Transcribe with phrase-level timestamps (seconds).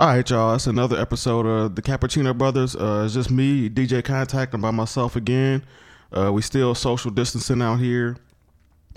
[0.00, 0.54] All right, y'all.
[0.54, 2.76] It's another episode of the Cappuccino Brothers.
[2.76, 5.64] Uh, it's just me, DJ Contact, and by myself again.
[6.16, 8.16] Uh, we still social distancing out here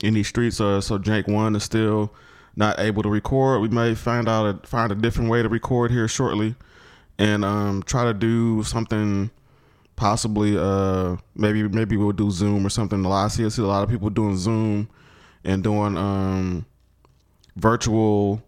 [0.04, 0.62] in these streets.
[0.62, 2.14] Uh, so Jank One is still
[2.56, 3.62] not able to record.
[3.62, 6.54] We may find out a, find a different way to record here shortly,
[7.18, 9.32] and um, try to do something.
[9.96, 13.04] Possibly, uh, maybe maybe we'll do Zoom or something.
[13.04, 14.88] A lot I see a lot of people doing Zoom
[15.44, 16.68] and doing um,
[17.56, 18.44] virtual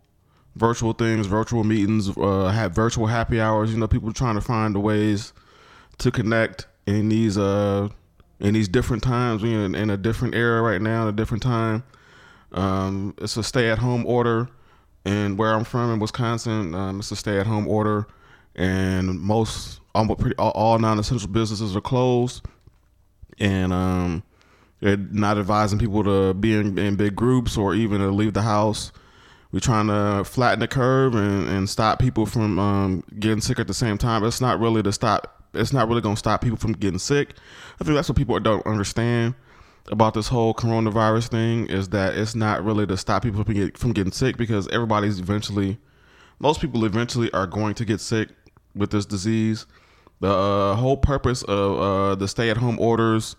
[0.56, 3.72] virtual things, virtual meetings, uh, have virtual happy hours.
[3.72, 5.34] You know, people trying to find the ways
[6.00, 7.90] to connect in these uh
[8.40, 9.42] in these different times.
[9.42, 11.84] We're in, in a different era right now, a different time.
[12.52, 14.48] Um, it's a stay at home order,
[15.06, 18.06] and where I'm from in Wisconsin, um, it's a stay at home order,
[18.56, 22.46] and most almost pretty all, all non essential businesses are closed,
[23.40, 24.24] and um,
[24.82, 28.42] they're not advising people to be in, in big groups or even to leave the
[28.42, 28.92] house
[29.54, 33.68] we're trying to flatten the curve and, and stop people from um, getting sick at
[33.68, 34.24] the same time.
[34.24, 35.44] It's not really to stop.
[35.54, 37.36] It's not really going to stop people from getting sick.
[37.80, 39.36] I think that's what people don't understand
[39.92, 43.78] about this whole coronavirus thing is that it's not really to stop people from, get,
[43.78, 45.78] from getting sick because everybody's eventually,
[46.40, 48.30] most people eventually are going to get sick
[48.76, 49.68] with this disease.
[50.22, 53.36] The uh, whole purpose of uh, the stay-at-home orders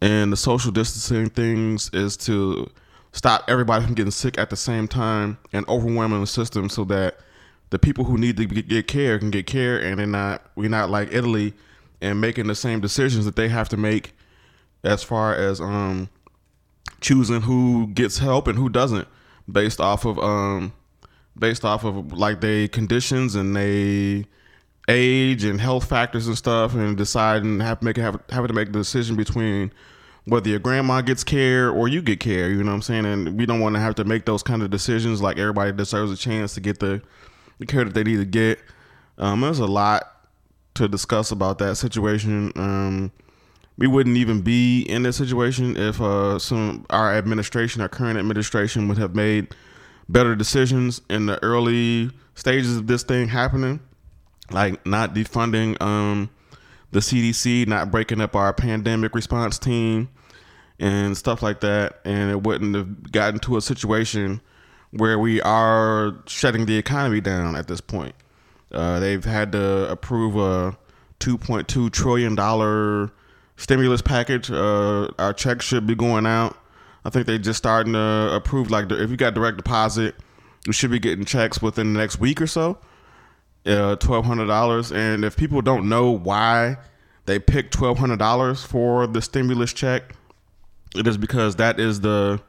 [0.00, 2.70] and the social distancing things is to
[3.12, 7.18] stop everybody from getting sick at the same time and overwhelming the system so that
[7.70, 10.90] the people who need to get care can get care and they're not we're not
[10.90, 11.54] like Italy
[12.00, 14.14] and making the same decisions that they have to make
[14.84, 16.08] as far as um
[17.00, 19.06] choosing who gets help and who doesn't
[19.50, 20.72] based off of um
[21.38, 24.24] based off of like they conditions and they
[24.88, 28.72] age and health factors and stuff and deciding have to make have having to make
[28.72, 29.70] the decision between
[30.28, 33.06] whether your grandma gets care or you get care, you know what I'm saying?
[33.06, 35.22] And we don't want to have to make those kind of decisions.
[35.22, 37.02] Like everybody deserves a chance to get the,
[37.58, 38.60] the care that they need to get.
[39.16, 40.26] Um, there's a lot
[40.74, 42.52] to discuss about that situation.
[42.56, 43.12] Um,
[43.76, 48.88] we wouldn't even be in this situation if uh, some our administration, our current administration,
[48.88, 49.54] would have made
[50.08, 53.80] better decisions in the early stages of this thing happening,
[54.50, 56.28] like not defunding um,
[56.90, 60.08] the CDC, not breaking up our pandemic response team,
[60.78, 64.40] and stuff like that, and it wouldn't have gotten to a situation
[64.90, 68.14] where we are shutting the economy down at this point.
[68.72, 70.76] Uh, they've had to approve a
[71.20, 73.10] 2.2 trillion dollar
[73.56, 74.50] stimulus package.
[74.50, 76.56] Uh, our checks should be going out.
[77.04, 78.70] I think they're just starting to approve.
[78.70, 80.14] Like, if you got direct deposit,
[80.66, 82.78] you should be getting checks within the next week or so.
[83.66, 86.76] Uh, twelve hundred dollars, and if people don't know why
[87.26, 90.14] they picked twelve hundred dollars for the stimulus check,
[90.96, 92.40] it is because that is the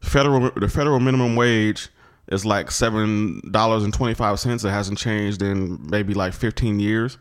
[0.00, 1.88] federal the federal minimum wage
[2.28, 4.64] is like seven dollars and twenty five cents.
[4.64, 7.18] It hasn't changed in maybe like fifteen years,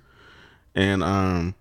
[0.74, 1.56] and um,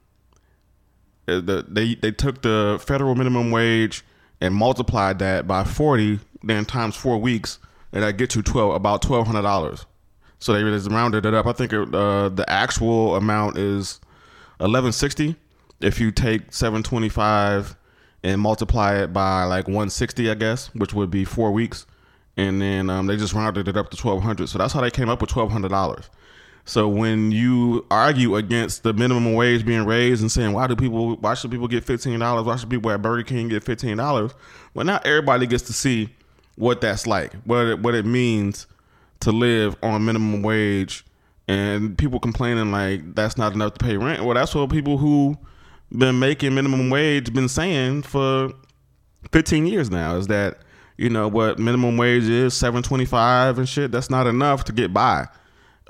[1.27, 4.05] the, they they took the federal minimum wage
[4.41, 7.59] and multiplied that by forty, then times four weeks,
[7.93, 9.87] and that gets you twelve about twelve hundred dollars.
[10.43, 11.47] So they just rounded it up.
[11.47, 14.01] I think it, uh, the actual amount is
[14.61, 15.37] eleven sixty
[15.81, 17.77] if you take seven twenty five
[18.25, 21.87] and multiply it by like 160, I guess, which would be four weeks.
[22.37, 25.09] And then um, they just rounded it up to 1200 So that's how they came
[25.09, 26.09] up with $1,200.
[26.65, 31.17] So when you argue against the minimum wage being raised and saying why do people
[31.17, 34.31] why should people get fifteen dollars why should people at Burger King get fifteen dollars
[34.73, 36.11] well now everybody gets to see
[36.55, 38.69] what that's like what it, what it means
[39.23, 41.05] to live on minimum wage
[41.49, 44.25] and people complaining like that's not enough to pay rent.
[44.25, 45.37] Well that's what people who
[45.91, 48.53] been making minimum wage been saying for
[49.31, 50.59] 15 years now is that
[50.97, 55.27] you know what minimum wage is 725 and shit that's not enough to get by.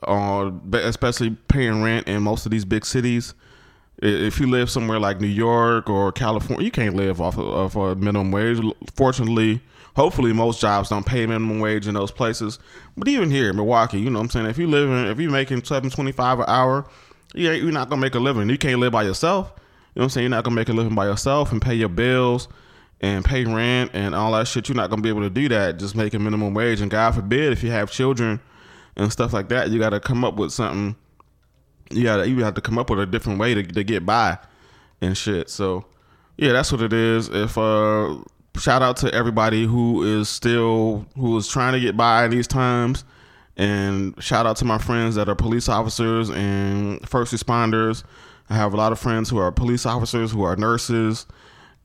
[0.03, 3.35] Uh, especially paying rent in most of these big cities.
[3.99, 7.77] If you live somewhere like New York or California, you can't live off of, off
[7.77, 8.59] a minimum wage.
[8.97, 9.63] Fortunately,
[9.95, 12.59] hopefully, most jobs don't pay minimum wage in those places.
[12.97, 14.47] But even here in Milwaukee, you know what I'm saying?
[14.47, 16.87] If you live in, if you're making seven twenty five an hour,
[17.35, 18.49] yeah, you're not gonna make a living.
[18.49, 19.53] You can't live by yourself.
[19.95, 20.25] You know what I'm saying?
[20.25, 22.49] You're not gonna make a living by yourself and pay your bills
[23.01, 24.69] and pay rent and all that shit.
[24.69, 26.81] You're not gonna be able to do that just making minimum wage.
[26.81, 28.41] And God forbid if you have children
[28.97, 30.97] and stuff like that, you gotta come up with something.
[31.91, 34.39] You gotta you have to come up with a different way to, to get by
[35.01, 35.51] and shit.
[35.51, 35.85] So
[36.37, 37.29] yeah, that's what it is.
[37.29, 38.17] If uh
[38.57, 43.05] shout out to everybody who is still who is trying to get by these times.
[43.57, 48.03] And shout out to my friends that are police officers and first responders
[48.53, 51.27] I have a lot of friends who are police officers, who are nurses.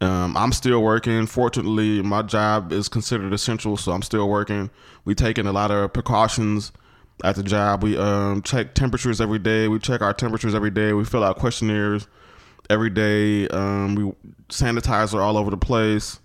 [0.02, 1.25] Um, I'm still working.
[1.25, 4.69] Fortunately, my job is considered essential, so I'm still working.
[5.06, 6.74] We taking a lot of precautions
[7.24, 7.84] at the job.
[7.84, 9.69] We um, check temperatures every day.
[9.69, 10.92] We check our temperatures every day.
[10.92, 12.08] We fill out questionnaires
[12.69, 13.48] every day.
[13.48, 14.12] Um, we
[14.50, 16.19] sanitizer all over the place.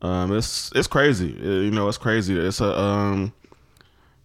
[0.00, 1.28] Um, it's it's crazy.
[1.28, 2.38] You know, it's crazy.
[2.38, 3.32] It's a um,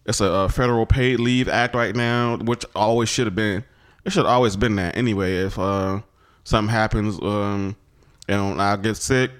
[0.06, 3.64] it's a, a, federal paid leave act right now, which always should have been.
[4.04, 5.36] It should always been that anyway.
[5.38, 6.02] If uh,
[6.44, 7.74] something happens, um,
[8.28, 9.30] and I get sick,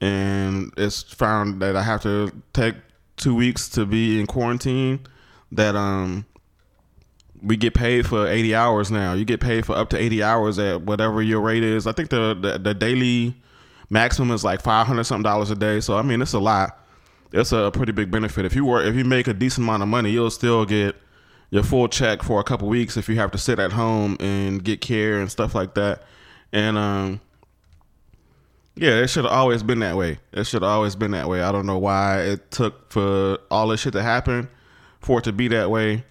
[0.00, 2.76] and it's found that I have to take
[3.16, 5.00] two weeks to be in quarantine,
[5.52, 6.24] that um,
[7.42, 9.12] we get paid for 80 hours now.
[9.12, 11.86] You get paid for up to 80 hours at whatever your rate is.
[11.86, 13.34] I think the the, the daily
[13.90, 15.80] maximum is like 500 something dollars a day.
[15.80, 16.78] So I mean, it's a lot
[17.32, 18.44] it's a pretty big benefit.
[18.44, 20.96] If you work, if you make a decent amount of money, you'll still get
[21.50, 24.62] your full check for a couple weeks if you have to sit at home and
[24.64, 26.02] get care and stuff like that.
[26.52, 27.20] And um,
[28.74, 30.18] yeah, it should have always been that way.
[30.32, 31.42] It should have always been that way.
[31.42, 34.48] I don't know why it took for all this shit to happen
[35.00, 36.04] for it to be that way.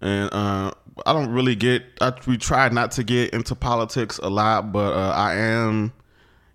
[0.00, 0.72] And uh,
[1.06, 1.84] I don't really get.
[2.00, 5.92] I, we try not to get into politics a lot, but uh, I am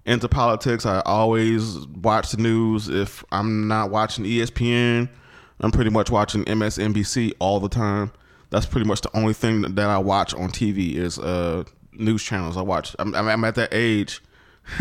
[0.05, 0.85] into politics.
[0.85, 2.89] I always watch the news.
[2.89, 5.09] If I'm not watching ESPN,
[5.59, 8.11] I'm pretty much watching MSNBC all the time.
[8.49, 11.63] That's pretty much the only thing that I watch on TV is uh,
[11.93, 12.57] news channels.
[12.57, 12.95] I watch.
[12.99, 14.21] I'm, I'm at that age.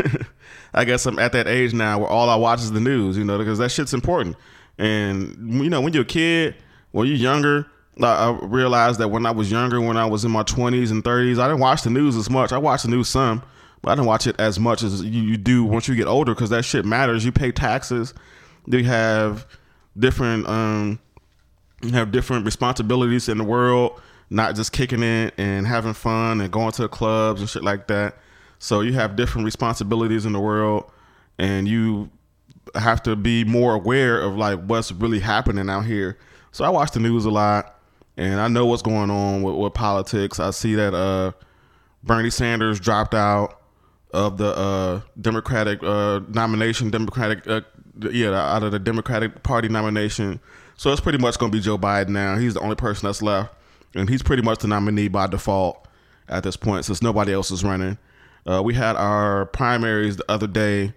[0.74, 3.16] I guess I'm at that age now where all I watch is the news.
[3.16, 4.36] You know, because that shit's important.
[4.78, 6.56] And you know, when you're a kid,
[6.92, 7.66] when you're younger,
[8.02, 11.38] I realized that when I was younger, when I was in my 20s and 30s,
[11.38, 12.52] I didn't watch the news as much.
[12.52, 13.42] I watched the news some,
[13.82, 16.34] but I don't watch it as much as you, you do once you get older
[16.34, 17.24] because that shit matters.
[17.24, 18.14] You pay taxes.
[18.66, 19.46] You have
[19.98, 20.98] different um,
[21.82, 26.52] you have different responsibilities in the world, not just kicking it and having fun and
[26.52, 28.16] going to the clubs and shit like that.
[28.58, 30.90] So you have different responsibilities in the world,
[31.38, 32.10] and you
[32.74, 36.18] have to be more aware of like what's really happening out here.
[36.52, 37.80] So I watch the news a lot,
[38.18, 40.38] and I know what's going on with, with politics.
[40.38, 41.32] I see that uh,
[42.02, 43.59] Bernie Sanders dropped out
[44.12, 47.60] of the uh, Democratic uh, nomination, Democratic, uh,
[48.10, 50.40] yeah, out of the Democratic Party nomination.
[50.76, 52.36] So it's pretty much going to be Joe Biden now.
[52.36, 53.54] He's the only person that's left,
[53.94, 55.86] and he's pretty much the nominee by default
[56.28, 57.98] at this point, since nobody else is running.
[58.46, 60.94] Uh, we had our primaries the other day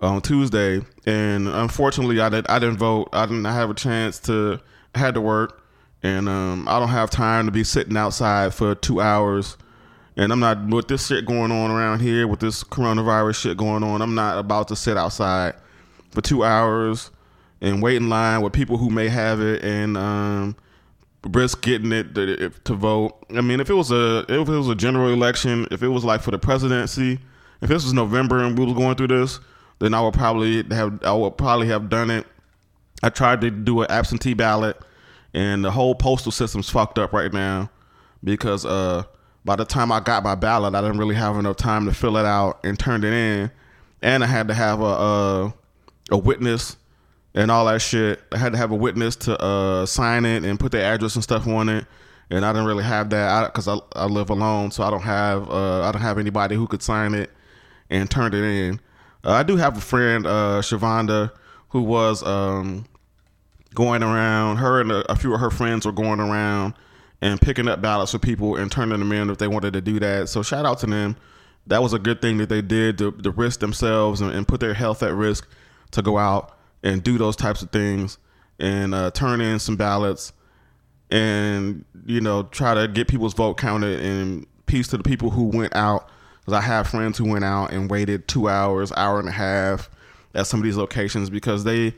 [0.00, 3.08] on Tuesday, and unfortunately, I did I didn't vote.
[3.12, 4.60] I didn't have a chance to.
[4.94, 5.62] I had to work,
[6.02, 9.56] and um, I don't have time to be sitting outside for two hours
[10.18, 13.84] and I'm not with this shit going on around here with this coronavirus shit going
[13.84, 14.02] on.
[14.02, 15.54] I'm not about to sit outside
[16.10, 17.12] for two hours
[17.60, 20.56] and wait in line with people who may have it and um,
[21.30, 23.16] risk getting it to, to, vote.
[23.30, 26.04] I mean, if it was a if it was a general election, if it was
[26.04, 27.20] like for the presidency,
[27.62, 29.38] if this was November and we was going through this,
[29.78, 32.26] then I would probably have I would probably have done it.
[33.04, 34.76] I tried to do an absentee ballot,
[35.32, 37.70] and the whole postal system's fucked up right now
[38.24, 39.04] because uh
[39.48, 42.18] by the time I got my ballot, I didn't really have enough time to fill
[42.18, 43.50] it out and turn it in,
[44.02, 45.54] and I had to have a a,
[46.10, 46.76] a witness
[47.32, 48.20] and all that shit.
[48.30, 51.24] I had to have a witness to uh, sign it and put their address and
[51.24, 51.86] stuff on it,
[52.28, 55.00] and I didn't really have that because I, I, I live alone, so I don't
[55.00, 57.30] have uh, I don't have anybody who could sign it
[57.88, 58.78] and turn it in.
[59.24, 61.32] Uh, I do have a friend, uh, Shavonda,
[61.70, 62.84] who was um,
[63.74, 64.58] going around.
[64.58, 66.74] Her and a, a few of her friends were going around
[67.20, 69.98] and picking up ballots for people and turning them in if they wanted to do
[70.00, 70.28] that.
[70.28, 71.16] So shout out to them.
[71.66, 74.60] That was a good thing that they did to, to risk themselves and, and, put
[74.60, 75.46] their health at risk
[75.90, 78.18] to go out and do those types of things
[78.58, 80.32] and uh, turn in some ballots
[81.10, 85.44] and you know try to get people's vote counted and peace to the people who
[85.44, 86.08] went out
[86.40, 89.90] because I have friends who went out and waited two hours, hour and a half
[90.34, 91.94] at some of these locations because they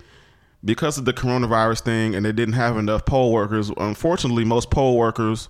[0.64, 3.70] because of the coronavirus thing and they didn't have enough poll workers.
[3.76, 5.48] Unfortunately, most poll workers,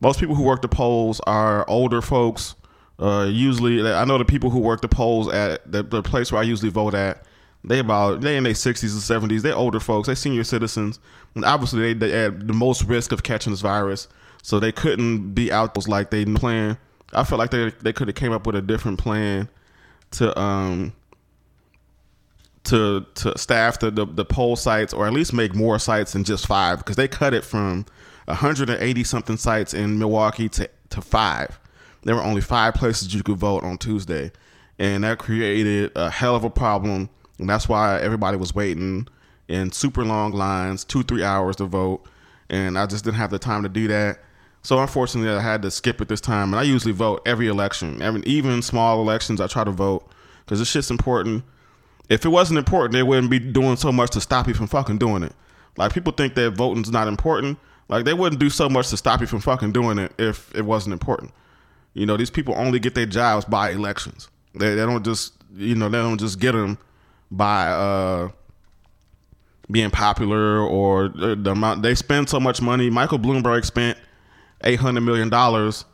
[0.00, 2.54] most people who work the polls are older folks.
[2.98, 6.40] Uh, usually, I know the people who work the polls at the, the place where
[6.40, 7.24] I usually vote at.
[7.62, 9.42] They about they in their sixties and seventies.
[9.42, 10.06] They're older folks.
[10.06, 11.00] They senior citizens,
[11.34, 14.08] and obviously they, they had the most risk of catching this virus.
[14.42, 16.78] So they couldn't be out like they planned.
[17.12, 19.48] I felt like they they could have came up with a different plan
[20.12, 20.92] to um
[22.66, 26.24] to to staff the, the, the poll sites or at least make more sites than
[26.24, 27.86] just five because they cut it from
[28.26, 31.58] 180 something sites in Milwaukee to to five.
[32.02, 34.30] There were only five places you could vote on Tuesday,
[34.78, 37.08] and that created a hell of a problem.
[37.38, 39.08] And that's why everybody was waiting
[39.48, 42.04] in super long lines, two three hours to vote,
[42.48, 44.20] and I just didn't have the time to do that.
[44.62, 46.52] So unfortunately, I had to skip it this time.
[46.52, 49.40] And I usually vote every election, every, even small elections.
[49.40, 50.10] I try to vote
[50.44, 51.44] because this shit's important
[52.08, 54.98] if it wasn't important, they wouldn't be doing so much to stop you from fucking
[54.98, 55.32] doing it.
[55.76, 57.58] Like people think that voting's not important,
[57.88, 60.62] Like they wouldn't do so much to stop you from fucking doing it if it
[60.64, 61.32] wasn't important.
[61.94, 64.28] You know, these people only get their jobs by elections.
[64.54, 66.78] They they don't just you know they don't just get them
[67.30, 68.30] by uh,
[69.70, 72.90] being popular or the amount they spend so much money.
[72.90, 73.98] Michael Bloomberg spent
[74.64, 75.84] eight hundred million dollars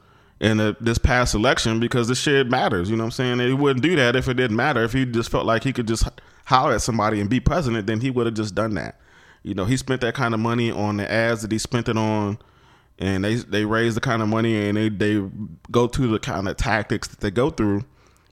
[0.42, 2.90] in the, this past election because this shit matters.
[2.90, 3.38] You know what I'm saying?
[3.38, 4.82] he wouldn't do that if it didn't matter.
[4.82, 6.06] If he just felt like he could just
[6.46, 9.00] holler at somebody and be president, then he would have just done that.
[9.44, 11.96] You know, he spent that kind of money on the ads that he spent it
[11.96, 12.38] on,
[12.99, 15.22] and they they raise the kind of money and they they
[15.70, 17.84] go through the kind of tactics that they go through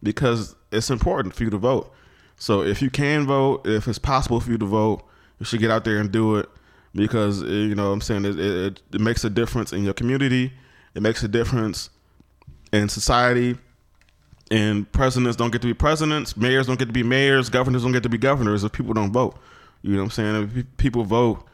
[0.02, 1.93] because it's important for you to vote.
[2.37, 5.02] So if you can vote, if it's possible for you to vote,
[5.38, 6.49] you should get out there and do it
[6.95, 10.52] because you know what I'm saying it, it, it makes a difference in your community.
[10.95, 11.90] It makes a difference
[12.73, 13.59] in society.
[14.50, 17.93] And presidents don't get to be presidents, mayors don't get to be mayors, governors don't
[17.93, 19.37] get to be governors if people don't vote.
[19.83, 20.50] You know what I'm saying?
[20.57, 21.47] If people vote,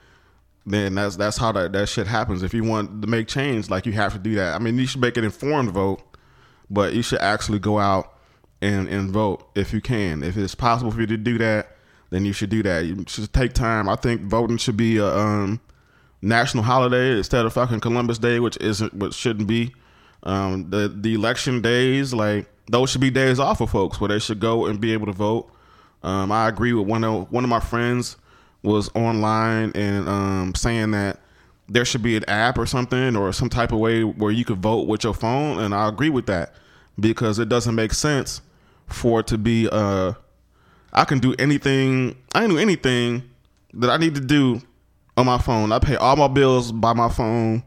[0.65, 2.43] then that's that's how that, that shit happens.
[2.43, 4.55] If you want to make change, like you have to do that.
[4.55, 6.03] I mean, you should make an informed vote,
[6.71, 8.19] but you should actually go out
[8.61, 10.23] and, and vote if you can.
[10.23, 11.77] If it's possible for you to do that,
[12.11, 12.85] then you should do that.
[12.85, 13.89] You should take time.
[13.89, 15.61] I think voting should be a um,
[16.23, 19.75] national holiday instead of fucking Columbus Day, which isn't, which shouldn't be.
[20.23, 24.19] Um, the the election days, like those should be days off for folks where they
[24.19, 25.51] should go and be able to vote.
[26.03, 28.17] Um, I agree with one of one of my friends
[28.63, 31.21] was online and um, saying that
[31.69, 34.59] there should be an app or something or some type of way where you could
[34.59, 36.55] vote with your phone, and I agree with that
[36.99, 38.41] because it doesn't make sense
[38.87, 39.69] for it to be.
[39.71, 40.13] Uh,
[40.93, 42.17] I can do anything.
[42.35, 43.23] I can do anything
[43.75, 44.63] that I need to do
[45.17, 45.73] on my phone.
[45.73, 47.63] I pay all my bills by my phone.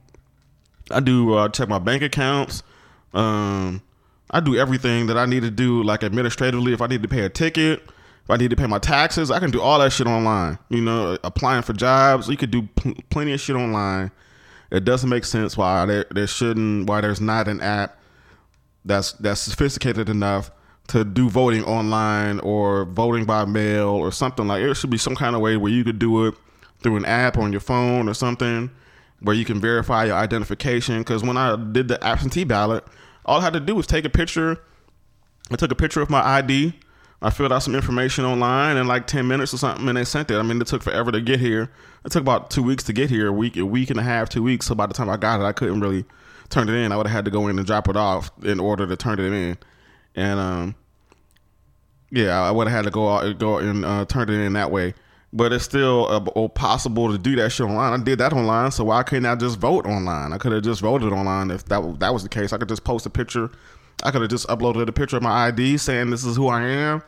[0.91, 2.63] I do uh, check my bank accounts.
[3.13, 3.81] Um,
[4.31, 6.73] I do everything that I need to do, like administratively.
[6.73, 9.39] If I need to pay a ticket, if I need to pay my taxes, I
[9.39, 10.59] can do all that shit online.
[10.69, 14.11] You know, applying for jobs, you could do pl- plenty of shit online.
[14.71, 17.97] It doesn't make sense why there, there shouldn't, why there's not an app
[18.85, 20.51] that's that's sophisticated enough
[20.87, 24.61] to do voting online or voting by mail or something like.
[24.61, 26.35] It should be some kind of way where you could do it
[26.81, 28.69] through an app on your phone or something
[29.21, 30.99] where you can verify your identification.
[30.99, 32.85] Because when I did the absentee ballot,
[33.25, 34.61] all I had to do was take a picture.
[35.51, 36.73] I took a picture of my ID.
[37.21, 40.31] I filled out some information online in like ten minutes or something, and they sent
[40.31, 40.37] it.
[40.37, 41.69] I mean, it took forever to get here.
[42.05, 44.29] It took about two weeks to get here, a week, a week and a half,
[44.29, 44.67] two weeks.
[44.67, 46.05] So by the time I got it, I couldn't really
[46.47, 46.93] turn it in.
[46.93, 49.19] I would have had to go in and drop it off in order to turn
[49.19, 49.57] it in,
[50.15, 50.75] and um,
[52.09, 54.71] yeah, I would have had to go out, go and uh, turn it in that
[54.71, 54.93] way
[55.31, 57.99] but it's still uh, possible to do that shit online.
[57.99, 60.33] I did that online, so why couldn't I just vote online?
[60.33, 62.51] I could have just voted online if that that was the case.
[62.51, 63.51] I could just post a picture.
[64.03, 66.63] I could have just uploaded a picture of my ID saying this is who I
[66.63, 67.03] am,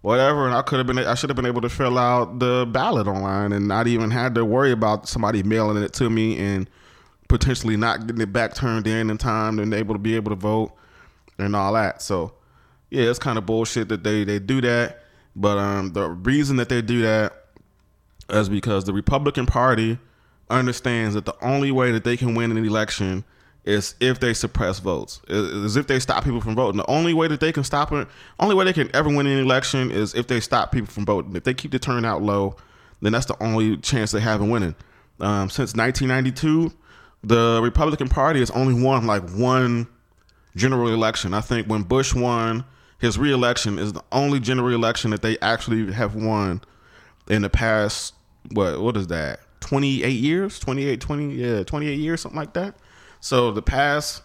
[0.00, 0.98] whatever, and I could have been.
[0.98, 4.34] I should have been able to fill out the ballot online and not even had
[4.36, 6.70] to worry about somebody mailing it to me and
[7.28, 10.36] potentially not getting it back turned in in time and able to be able to
[10.36, 10.72] vote
[11.36, 12.00] and all that.
[12.00, 12.32] So
[12.88, 15.02] yeah, it's kind of bullshit that they they do that.
[15.36, 17.47] But um, the reason that they do that
[18.30, 19.98] is because the Republican Party
[20.50, 23.24] understands that the only way that they can win an election
[23.64, 26.78] is if they suppress votes, is if they stop people from voting.
[26.78, 28.08] The only way that they can stop it,
[28.40, 31.36] only way they can ever win an election is if they stop people from voting.
[31.36, 32.56] If they keep the turnout low,
[33.02, 34.74] then that's the only chance they have in winning.
[35.20, 36.72] Um, since 1992,
[37.22, 39.86] the Republican Party has only won like one
[40.56, 41.34] general election.
[41.34, 42.64] I think when Bush won
[42.98, 46.60] his reelection is the only general election that they actually have won
[47.28, 48.14] in the past
[48.52, 49.40] what what is that?
[49.60, 50.58] 28 years?
[50.58, 52.74] 28 20 yeah 28 years something like that.
[53.20, 54.22] So the past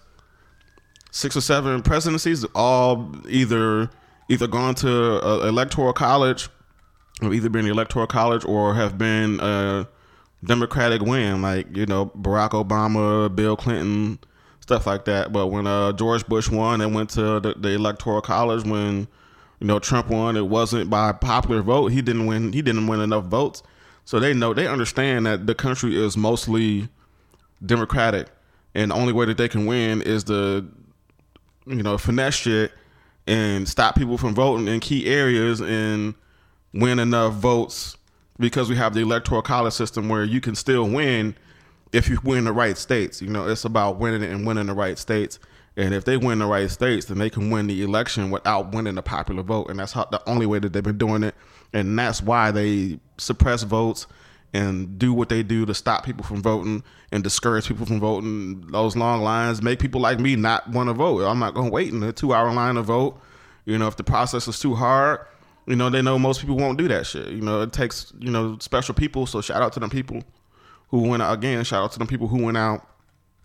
[1.11, 3.89] six or seven presidencies all either
[4.29, 6.49] either gone to electoral college
[7.21, 9.87] or either been electoral college or have been a
[10.43, 14.19] democratic win like you know barack obama bill clinton
[14.59, 15.31] stuff like that.
[15.31, 19.07] But when uh, george bush won and went to the, the electoral college when
[19.59, 21.87] you know trump won it wasn't by popular vote.
[21.87, 23.61] He didn't win he didn't win enough votes
[24.05, 26.89] so they know they understand that the country is mostly
[27.65, 28.27] democratic,
[28.75, 30.67] and the only way that they can win is to,
[31.65, 32.71] you know, finesse shit
[33.27, 36.13] and stop people from voting in key areas and
[36.73, 37.97] win enough votes
[38.39, 41.35] because we have the electoral college system where you can still win
[41.91, 43.21] if you win the right states.
[43.21, 45.39] You know, it's about winning and winning the right states.
[45.75, 48.95] And if they win the right states, then they can win the election without winning
[48.95, 49.69] the popular vote.
[49.69, 51.35] And that's how the only way that they've been doing it.
[51.73, 54.05] And that's why they suppress votes
[54.53, 58.67] and do what they do to stop people from voting and discourage people from voting.
[58.71, 61.25] Those long lines make people like me not want to vote.
[61.25, 63.19] I'm not going to wait in a two hour line to vote.
[63.65, 65.21] You know, if the process is too hard,
[65.65, 67.29] you know, they know most people won't do that shit.
[67.29, 69.25] You know, it takes, you know, special people.
[69.25, 70.21] So shout out to them people
[70.89, 71.63] who went out again.
[71.63, 72.87] Shout out to them people who went out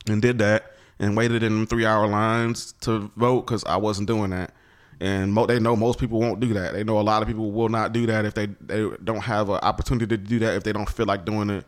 [0.06, 4.30] and did that and waited in three hour lines to vote because I wasn't doing
[4.30, 4.52] that.
[5.00, 6.72] And mo- they know most people won't do that.
[6.72, 9.48] They know a lot of people will not do that if they, they don't have
[9.48, 11.64] an opportunity to do that if they don't feel like doing it.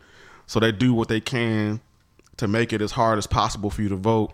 [0.46, 1.80] So they do what they can
[2.38, 4.32] to make it as hard as possible for you to vote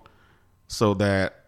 [0.68, 1.44] so that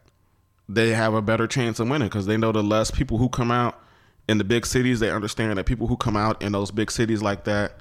[0.69, 3.51] they have a better chance of winning because they know the less people who come
[3.51, 3.81] out
[4.29, 7.23] in the big cities, they understand that people who come out in those big cities
[7.23, 7.73] like that,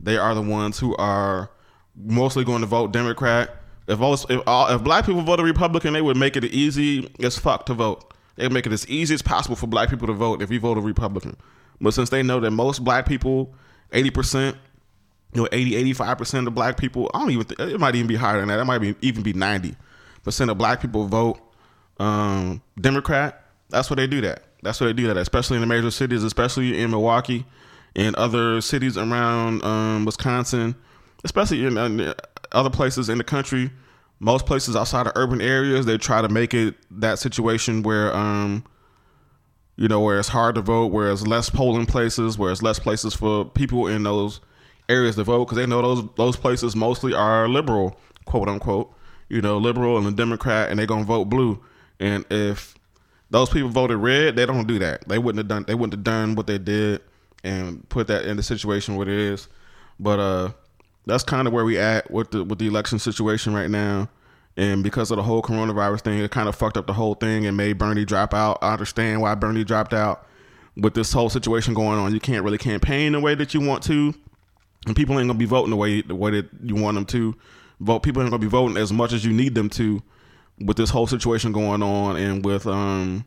[0.00, 1.50] they are the ones who are
[1.94, 3.61] mostly going to vote Democrat.
[3.88, 7.38] If most, if, all, if black people voted Republican, they would make it easy as
[7.38, 8.12] fuck to vote.
[8.36, 10.60] They would make it as easy as possible for black people to vote if you
[10.60, 11.36] voted Republican.
[11.80, 13.54] But since they know that most black people,
[13.92, 14.56] eighty percent,
[15.34, 18.06] you know, 80, 85 percent of black people, I don't even think it might even
[18.06, 18.60] be higher than that.
[18.60, 19.74] It might be even be ninety
[20.22, 21.40] percent of black people vote
[21.98, 23.44] um, Democrat.
[23.70, 24.44] That's what they do that.
[24.62, 27.44] That's what they do that, especially in the major cities, especially in Milwaukee
[27.96, 30.74] and other cities around um, Wisconsin,
[31.24, 32.14] especially in, in
[32.54, 33.70] other places in the country.
[34.18, 38.64] Most places outside of urban areas, they try to make it that situation where, um,
[39.76, 42.78] you know, where it's hard to vote, where it's less polling places, where it's less
[42.78, 44.40] places for people in those
[44.88, 48.94] areas to vote, because they know those those places mostly are liberal, quote unquote,
[49.28, 51.60] you know, liberal and a Democrat, and they're gonna vote blue.
[51.98, 52.76] And if
[53.30, 55.08] those people voted red, they don't do that.
[55.08, 55.64] They wouldn't have done.
[55.66, 57.00] They wouldn't have done what they did
[57.42, 59.48] and put that in the situation where it is.
[59.98, 60.50] But uh,
[61.06, 64.08] that's kind of where we at with the with the election situation right now.
[64.56, 67.46] And because of the whole coronavirus thing, it kind of fucked up the whole thing
[67.46, 68.58] and made Bernie drop out.
[68.60, 70.26] I understand why Bernie dropped out
[70.76, 72.12] with this whole situation going on.
[72.12, 74.14] You can't really campaign the way that you want to,
[74.86, 77.34] and people ain't gonna be voting the way the way that you want them to
[77.80, 78.00] vote.
[78.00, 80.02] People ain't gonna be voting as much as you need them to
[80.60, 83.24] with this whole situation going on and with um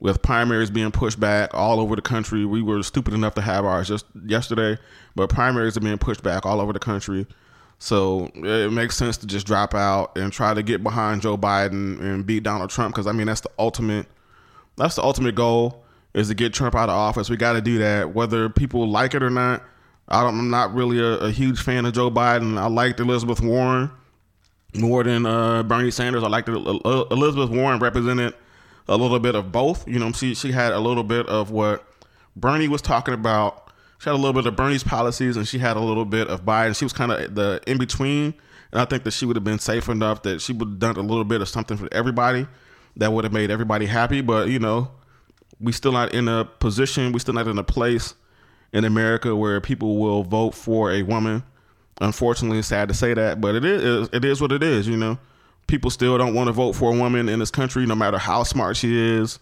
[0.00, 2.44] with primaries being pushed back all over the country.
[2.44, 4.78] We were stupid enough to have ours just yesterday,
[5.14, 7.26] but primaries are being pushed back all over the country.
[7.78, 12.00] So it makes sense to just drop out and try to get behind Joe Biden
[12.00, 14.06] and beat Donald Trump because I mean that's the ultimate
[14.76, 17.30] that's the ultimate goal is to get Trump out of office.
[17.30, 19.62] We got to do that whether people like it or not.
[20.08, 22.58] I am not really a, a, huge fan of Joe Biden.
[22.58, 23.90] I liked Elizabeth Warren
[24.74, 26.24] more than uh, Bernie Sanders.
[26.24, 28.34] I liked Elizabeth Warren represented
[28.90, 29.88] a little bit of both.
[29.88, 31.86] You know, she she had a little bit of what
[32.36, 33.72] Bernie was talking about.
[33.98, 36.44] She had a little bit of Bernie's policies, and she had a little bit of
[36.44, 36.76] Biden.
[36.76, 38.34] She was kind of the in between,
[38.72, 40.96] and I think that she would have been safe enough that she would have done
[40.96, 42.46] a little bit of something for everybody
[42.96, 44.22] that would have made everybody happy.
[44.22, 44.90] But you know,
[45.60, 48.14] we still not in a position, we still not in a place
[48.72, 51.44] in America where people will vote for a woman.
[52.00, 54.88] Unfortunately, it's sad to say that, but it is it is what it is.
[54.88, 55.18] You know,
[55.70, 58.42] people still don't want to vote for a woman in this country, no matter how
[58.42, 59.38] smart she is,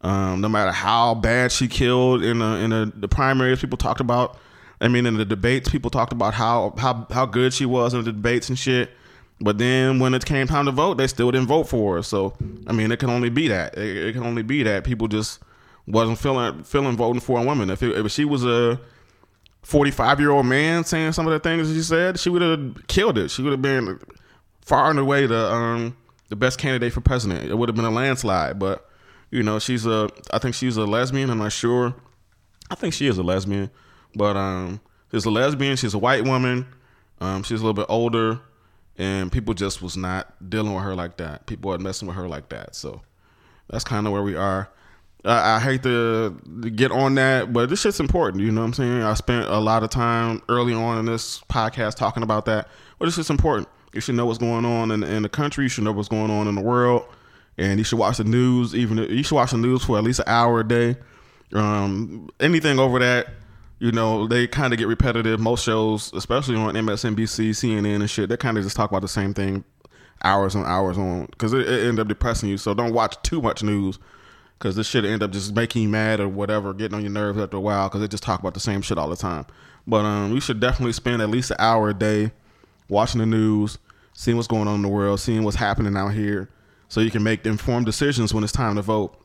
[0.00, 3.60] um, no matter how bad she killed in a, in a, the primaries.
[3.60, 4.38] People talked about.
[4.80, 8.02] I mean, in the debates, people talked about how how how good she was in
[8.04, 8.90] the debates and shit.
[9.40, 12.02] But then when it came time to vote, they still didn't vote for her.
[12.02, 12.34] So
[12.66, 13.76] I mean, it can only be that.
[13.76, 15.40] It, it can only be that people just
[15.86, 17.70] wasn't feeling feeling voting for a woman.
[17.70, 18.80] If it, if she was a
[19.62, 23.16] 45 year old man saying some of the things she said, she would have killed
[23.16, 23.30] it.
[23.30, 23.98] She would have been
[24.64, 25.96] far and away the um,
[26.28, 27.48] the best candidate for president.
[27.48, 28.88] It would have been a landslide, but
[29.30, 31.30] you know, she's a I think she's a lesbian.
[31.30, 31.94] I'm not sure.
[32.70, 33.70] I think she is a lesbian,
[34.14, 35.76] but um, she's a lesbian.
[35.76, 36.66] She's a white woman.
[37.20, 38.40] Um, she's a little bit older,
[38.96, 41.46] and people just was not dealing with her like that.
[41.46, 42.74] People weren't messing with her like that.
[42.74, 43.02] So
[43.68, 44.70] that's kind of where we are.
[45.24, 48.42] I, I hate to, to get on that, but this shit's important.
[48.42, 49.02] You know what I'm saying?
[49.02, 53.06] I spent a lot of time early on in this podcast talking about that, but
[53.06, 53.68] this is important.
[53.94, 55.64] You should know what's going on in, in the country.
[55.64, 57.04] You should know what's going on in the world,
[57.58, 58.74] and you should watch the news.
[58.74, 60.96] Even you should watch the news for at least an hour a day.
[61.52, 63.28] Um, anything over that,
[63.78, 65.38] you know, they kind of get repetitive.
[65.38, 69.08] Most shows, especially on MSNBC, CNN, and shit, they kind of just talk about the
[69.08, 69.64] same thing
[70.22, 72.56] hours and hours on because it, it end up depressing you.
[72.56, 73.98] So don't watch too much news
[74.58, 77.38] because this shit end up just making you mad or whatever, getting on your nerves
[77.38, 79.46] after a while because they just talk about the same shit all the time.
[79.86, 82.32] But um, you should definitely spend at least an hour a day
[82.88, 83.78] watching the news,
[84.12, 86.48] seeing what's going on in the world, seeing what's happening out here,
[86.88, 89.18] so you can make informed decisions when it's time to vote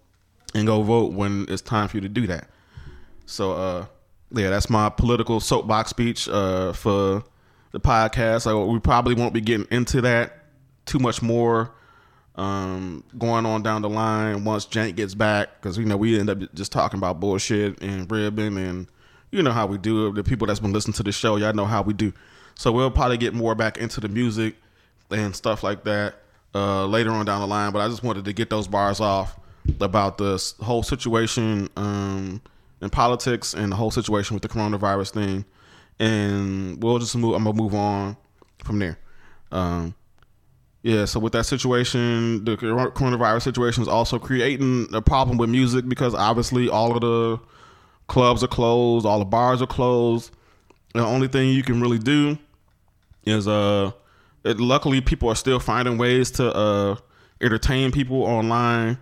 [0.56, 2.50] and go vote when it's time for you to do that.
[3.26, 3.86] So, uh,
[4.32, 7.24] yeah, that's my political soapbox speech uh, for
[7.72, 8.42] the podcast.
[8.42, 10.46] So we probably won't be getting into that
[10.86, 11.72] too much more
[12.36, 16.30] um, going on down the line once Jank gets back because you know we end
[16.30, 18.88] up just talking about bullshit and ribbing and
[19.32, 20.08] you know how we do.
[20.08, 20.16] It.
[20.16, 22.14] The people that's been listening to the show, y'all know how we do.
[22.60, 24.54] So we'll probably get more back into the music
[25.10, 26.16] and stuff like that
[26.54, 27.72] uh, later on down the line.
[27.72, 29.40] But I just wanted to get those bars off
[29.80, 32.42] about the whole situation um,
[32.82, 35.46] in politics and the whole situation with the coronavirus thing.
[36.02, 37.34] and we'll just move.
[37.34, 38.18] I'm gonna move on
[38.66, 39.00] from there.
[39.54, 39.96] Um,
[40.84, 41.06] yeah.
[41.06, 46.14] So with that situation, the coronavirus situation is also creating a problem with music because
[46.14, 47.40] obviously all of the
[48.08, 50.32] clubs are closed, all the bars are closed.
[50.94, 52.38] The only thing you can really do
[53.24, 53.92] is uh,
[54.44, 56.96] it, luckily people are still finding ways to uh
[57.42, 58.98] entertain people online.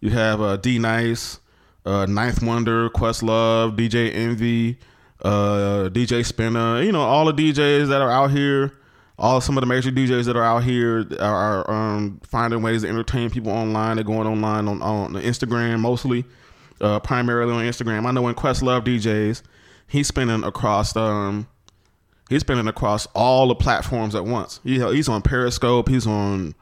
[0.00, 1.40] You have uh, D Nice,
[1.84, 4.78] uh, Ninth Wonder, Questlove, DJ Envy,
[5.22, 6.84] uh, DJ Spinna.
[6.84, 8.72] You know all the DJs that are out here.
[9.18, 12.82] All some of the major DJs that are out here are, are um, finding ways
[12.82, 13.96] to entertain people online.
[13.96, 16.24] They're going online on, on Instagram mostly,
[16.80, 18.06] uh, primarily on Instagram.
[18.06, 19.42] I know when Questlove DJs,
[19.86, 21.48] he's spinning across um,
[22.30, 24.60] he's spinning across all the platforms at once.
[24.64, 25.90] He, he's on Periscope.
[25.90, 26.54] He's on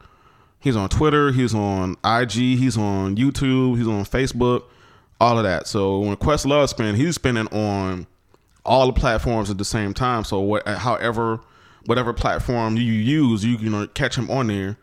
[0.59, 1.31] He's on Twitter.
[1.31, 2.31] He's on IG.
[2.31, 3.77] He's on YouTube.
[3.77, 4.63] He's on Facebook.
[5.21, 5.67] All of that.
[5.67, 8.07] So when Quest Questlove spin, he's spinning on
[8.65, 10.23] all the platforms at the same time.
[10.23, 11.39] So what, however,
[11.85, 14.77] whatever platform you use, you know catch him on there.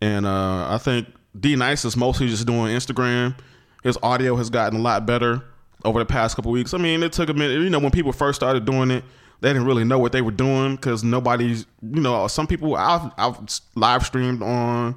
[0.00, 3.36] And uh, I think D Nice is mostly just doing Instagram.
[3.82, 5.44] His audio has gotten a lot better
[5.84, 6.72] over the past couple weeks.
[6.72, 7.60] I mean, it took a minute.
[7.60, 9.04] You know, when people first started doing it,
[9.40, 13.10] they didn't really know what they were doing because nobody's, you know, some people I've,
[13.18, 13.38] I've
[13.74, 14.96] live streamed on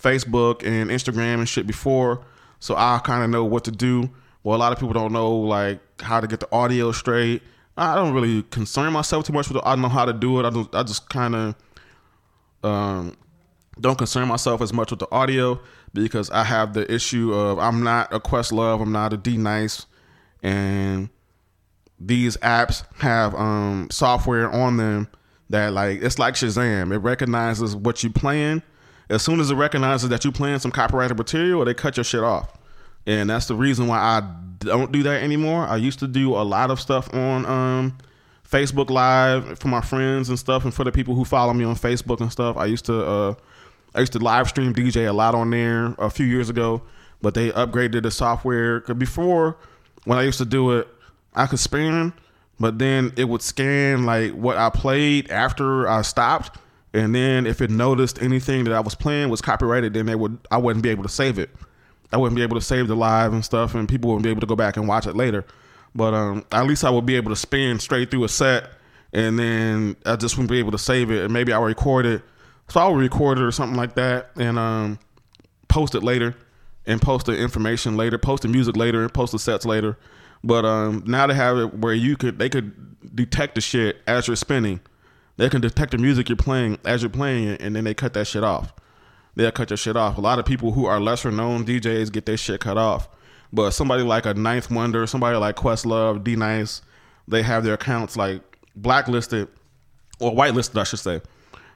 [0.00, 2.24] Facebook and Instagram and shit before,
[2.58, 4.10] so I kind of know what to do.
[4.42, 7.42] Well, a lot of people don't know like how to get the audio straight.
[7.76, 9.62] I don't really concern myself too much with it.
[9.66, 10.46] I don't know how to do it.
[10.46, 10.74] I don't.
[10.74, 11.54] I just kind of
[12.62, 13.16] um,
[13.80, 15.60] don't concern myself as much with the audio
[15.92, 19.86] because I have the issue of I'm not a Questlove, I'm not a D Nice,
[20.42, 21.10] and
[21.98, 25.08] these apps have um, software on them
[25.50, 26.94] that like it's like Shazam.
[26.94, 28.62] It recognizes what you playing.
[29.08, 32.24] As soon as it recognizes that you playing some copyrighted material, they cut your shit
[32.24, 32.58] off.
[33.06, 34.22] And that's the reason why I
[34.58, 35.62] don't do that anymore.
[35.62, 37.98] I used to do a lot of stuff on um,
[38.48, 41.76] Facebook Live for my friends and stuff, and for the people who follow me on
[41.76, 42.56] Facebook and stuff.
[42.56, 43.34] I used to uh,
[43.94, 46.82] I used to live stream DJ a lot on there a few years ago,
[47.22, 48.80] but they upgraded the software.
[48.80, 49.56] Before,
[50.04, 50.88] when I used to do it,
[51.36, 52.14] I could spin,
[52.58, 56.58] but then it would scan like what I played after I stopped,
[56.94, 60.38] and then if it noticed anything that I was playing was copyrighted, then they would
[60.50, 61.50] I wouldn't be able to save it.
[62.12, 64.40] I wouldn't be able to save the live and stuff, and people wouldn't be able
[64.40, 65.44] to go back and watch it later.
[65.94, 68.70] But um, at least I would be able to spin straight through a set,
[69.12, 72.22] and then I just wouldn't be able to save it, and maybe I'll record it.
[72.68, 74.98] So I'll record it or something like that, and um,
[75.68, 76.34] post it later,
[76.86, 79.98] and post the information later, post the music later, and post the sets later
[80.46, 84.28] but um, now they have it where you could they could detect the shit as
[84.28, 84.80] you're spinning.
[85.36, 88.14] They can detect the music you're playing as you're playing it, and then they cut
[88.14, 88.72] that shit off.
[89.34, 90.16] They'll cut your shit off.
[90.16, 93.08] A lot of people who are lesser known DJs get their shit cut off.
[93.52, 96.80] But somebody like a Ninth Wonder, somebody like Questlove, D Nice,
[97.28, 98.40] they have their accounts like
[98.76, 99.48] blacklisted
[100.20, 101.20] or whitelisted, I should say.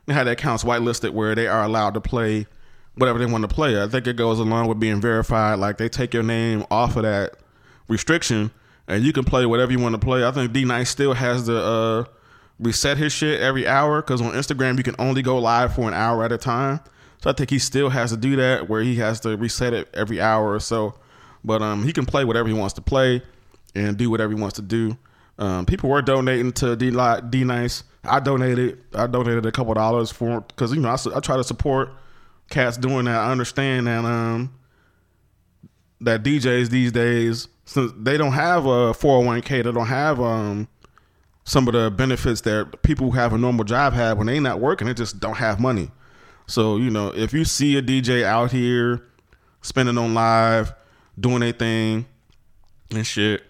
[0.07, 2.47] They have their accounts whitelisted where they are allowed to play
[2.95, 3.81] whatever they want to play.
[3.83, 5.59] I think it goes along with being verified.
[5.59, 7.35] Like they take your name off of that
[7.89, 8.53] restriction
[8.91, 10.25] and you can play whatever you want to play.
[10.25, 12.05] I think D Nice still has to uh,
[12.59, 15.95] reset his shit every hour because on Instagram you can only go live for an
[15.95, 16.81] hour at a time.
[17.23, 19.89] So I think he still has to do that where he has to reset it
[19.95, 20.95] every hour or so.
[21.45, 23.23] But um, he can play whatever he wants to play
[23.77, 24.99] and do whatever he wants to do.
[25.39, 26.91] Um, people were donating to D,
[27.31, 27.85] D Nice.
[28.03, 28.83] I donated.
[28.95, 31.91] I donated a couple dollars for because you know I, I try to support
[32.51, 33.17] cats doing that.
[33.17, 34.53] I understand that um
[36.01, 40.67] that DJs these days since they don't have a 401k, they don't have um
[41.45, 44.59] some of the benefits that people who have a normal job have when they not
[44.59, 45.89] working, they just don't have money.
[46.47, 49.07] So, you know, if you see a DJ out here
[49.63, 50.75] spending on live,
[51.19, 52.07] doing a thing
[52.91, 53.45] and shit,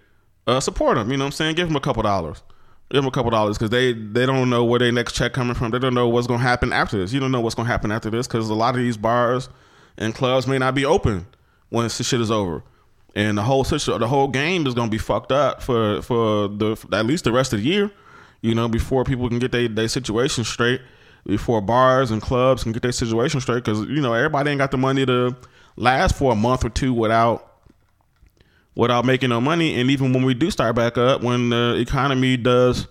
[0.47, 1.11] uh, support them.
[1.11, 1.55] You know what I'm saying?
[1.55, 2.43] Give them a couple dollars.
[2.91, 5.55] Give them a couple dollars because they they don't know where their next check coming
[5.55, 5.71] from.
[5.71, 7.15] They don't know what's gonna happen after this.
[7.15, 9.49] You don't know what's gonna happen after this because a lot of these bars
[9.97, 11.27] and clubs may not be open
[11.71, 12.63] once the shit is over
[13.15, 16.95] and the whole the whole game is gonna be fucked up for for the for
[16.95, 17.91] at least the rest of the year.
[18.43, 20.81] You know, before people can get their their situation straight,
[21.27, 24.71] before bars and clubs can get their situation straight, because you know everybody ain't got
[24.71, 25.37] the money to
[25.77, 27.47] last for a month or two without
[28.75, 29.79] without making no money.
[29.81, 32.87] And even when we do start back up, when the economy does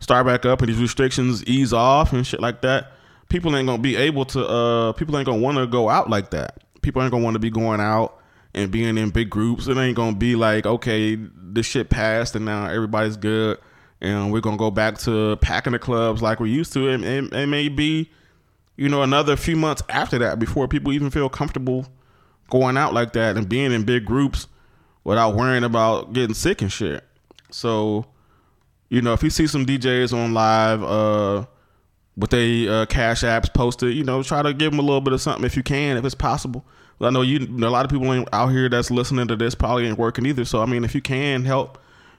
[0.00, 2.92] start back up and these restrictions ease off and shit like that,
[3.28, 4.46] people ain't gonna be able to.
[4.46, 6.62] uh People ain't gonna want to go out like that.
[6.82, 8.21] People ain't gonna want to be going out
[8.54, 9.66] and being in big groups.
[9.66, 13.58] It ain't gonna be like, okay, this shit passed and now everybody's good
[14.00, 16.88] and we're gonna go back to packing the clubs like we used to.
[16.88, 18.10] And it, it may be,
[18.76, 21.86] you know, another few months after that before people even feel comfortable
[22.50, 24.48] going out like that and being in big groups
[25.04, 27.04] without worrying about getting sick and shit.
[27.50, 28.06] So,
[28.88, 31.46] you know, if you see some DJs on live, uh,
[32.16, 35.14] with they uh, cash apps posted, you know, try to give them a little bit
[35.14, 36.64] of something if you can, if it's possible.
[37.06, 39.98] I know you, a lot of people out here that's listening to this probably ain't
[39.98, 40.44] working either.
[40.44, 41.78] So I mean, if you can help,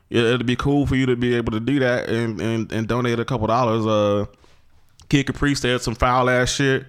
[0.10, 2.88] it, it'd be cool for you to be able to do that and and, and
[2.88, 3.86] donate a couple dollars.
[3.86, 4.26] Uh,
[5.10, 6.86] Kid Capri said some foul ass shit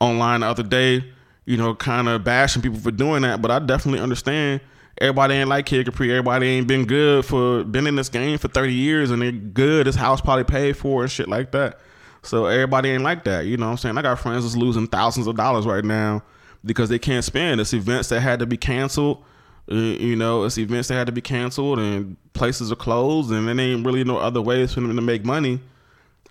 [0.00, 1.04] online the other day,
[1.44, 3.42] you know, kind of bashing people for doing that.
[3.42, 4.60] But I definitely understand.
[4.98, 6.12] Everybody ain't like Kid Capri.
[6.12, 9.88] Everybody ain't been good for been in this game for thirty years and they're good.
[9.88, 11.80] This house probably paid for and shit like that.
[12.22, 13.46] So everybody ain't like that.
[13.46, 13.98] You know what I'm saying?
[13.98, 16.22] I got friends that's losing thousands of dollars right now
[16.64, 17.60] because they can't spend.
[17.60, 19.22] It's events that had to be canceled.
[19.70, 23.48] Uh, you know, it's events that had to be canceled and places are closed and
[23.48, 25.60] there ain't really no other ways for them to make money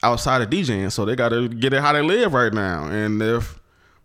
[0.04, 0.92] outside of DJing.
[0.92, 2.86] So they got to get it how they live right now.
[2.86, 3.60] And if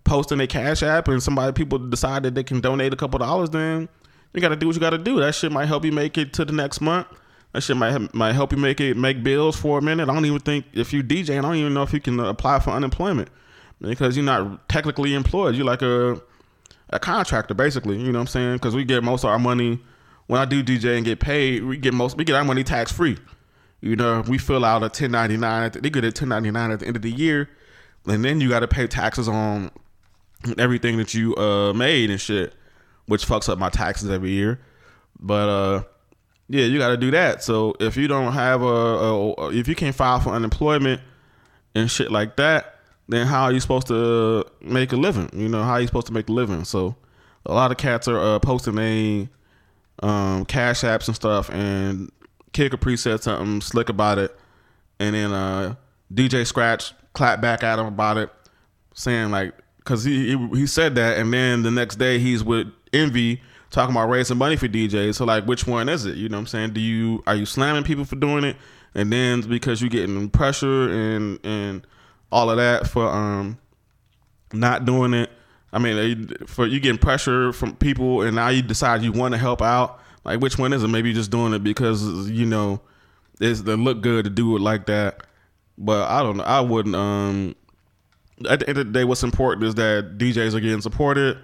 [0.05, 3.51] posting a cash app and somebody people decide that they can donate a couple dollars,
[3.51, 3.89] then
[4.33, 5.21] you got to do what you got to do.
[5.21, 7.07] That shit might help you make it to the next month.
[7.53, 10.09] That shit might might help you make it make bills for a minute.
[10.09, 12.61] I don't even think if you DJ, I don't even know if you can apply
[12.61, 13.31] for unemployment
[13.81, 15.55] because you're not technically employed.
[15.55, 16.21] You're like a
[16.91, 17.99] a contractor basically.
[17.99, 18.53] You know what I'm saying?
[18.55, 19.81] Because we get most of our money
[20.27, 21.65] when I do DJ and get paid.
[21.65, 23.19] We get most we get our money tax free.
[23.81, 25.73] You know, we fill out a 1099.
[25.83, 27.49] They get a 1099 at the end of the year,
[28.07, 29.71] and then you got to pay taxes on
[30.57, 32.55] everything that you uh made and shit,
[33.07, 34.61] which fucks up my taxes every year.
[35.21, 35.83] But uh
[36.49, 37.43] yeah, you got to do that.
[37.43, 41.03] So if you don't have a, a, if you can't file for unemployment
[41.75, 42.78] and shit like that,
[43.09, 45.31] then how are you supposed to make a living?
[45.33, 46.65] You know, how are you supposed to make a living?
[46.65, 46.95] So
[47.47, 49.29] a lot of cats are uh, posting a
[50.03, 52.13] um, cash apps and stuff, and
[52.53, 54.37] Capri said something slick about it,
[55.01, 55.75] and then uh,
[56.13, 58.31] DJ Scratch clapped back at him about it,
[58.95, 62.69] saying like, because he, he he said that, and then the next day he's with
[62.93, 63.41] Envy
[63.71, 65.17] talking about raising money for DJs.
[65.17, 66.17] So like, which one is it?
[66.17, 66.73] You know what I'm saying?
[66.75, 68.57] Do you are you slamming people for doing it,
[68.95, 71.87] and then because you're getting pressure and and
[72.31, 73.59] all of that for um
[74.53, 75.31] not doing it?
[75.73, 79.39] I mean, for you getting pressure from people, and now you decide you want to
[79.39, 80.01] help out.
[80.25, 80.89] Like, which one is it?
[80.89, 82.81] Maybe you're just doing it because you know
[83.41, 85.23] it's the look good to do it like that.
[85.77, 86.45] But I don't know.
[86.45, 86.97] I wouldn't.
[86.97, 87.55] Um,
[88.49, 91.39] at the end of the day, what's important is that DJs are getting supported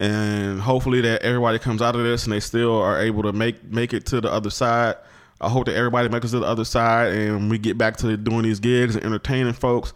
[0.00, 3.62] and hopefully that everybody comes out of this and they still are able to make
[3.64, 4.96] make it to the other side.
[5.40, 8.16] I hope that everybody makes it to the other side and we get back to
[8.16, 9.92] doing these gigs and entertaining folks.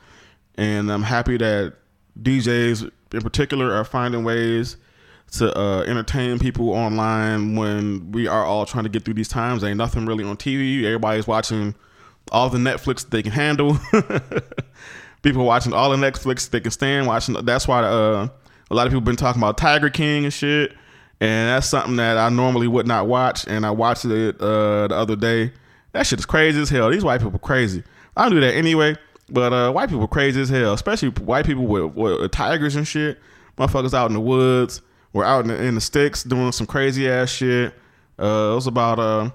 [0.59, 1.75] And I'm happy that
[2.21, 4.77] DJs in particular are finding ways
[5.33, 9.63] to uh, entertain people online when we are all trying to get through these times.
[9.63, 10.85] Ain't nothing really on TV.
[10.85, 11.77] Everybody's watching
[12.33, 13.79] all the Netflix they can handle.
[15.23, 17.35] people watching all the Netflix they can stand watching.
[17.45, 18.29] That's why uh,
[18.71, 20.73] a lot of people been talking about Tiger King and shit,
[21.21, 24.95] and that's something that I normally would not watch, and I watched it uh, the
[24.97, 25.53] other day.
[25.93, 26.91] That shit is crazy as hell.
[26.91, 27.85] These white people crazy.
[28.17, 28.97] I do that anyway,
[29.29, 33.19] but uh, white people crazy as hell, especially white people with, with tigers and shit.
[33.57, 37.09] Motherfuckers out in the woods, we're out in the, in the sticks doing some crazy
[37.09, 37.75] ass shit.
[38.19, 39.31] Uh, it was about uh,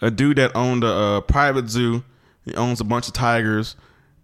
[0.00, 2.04] a dude that owned a, a private zoo.
[2.44, 3.76] He owns a bunch of tigers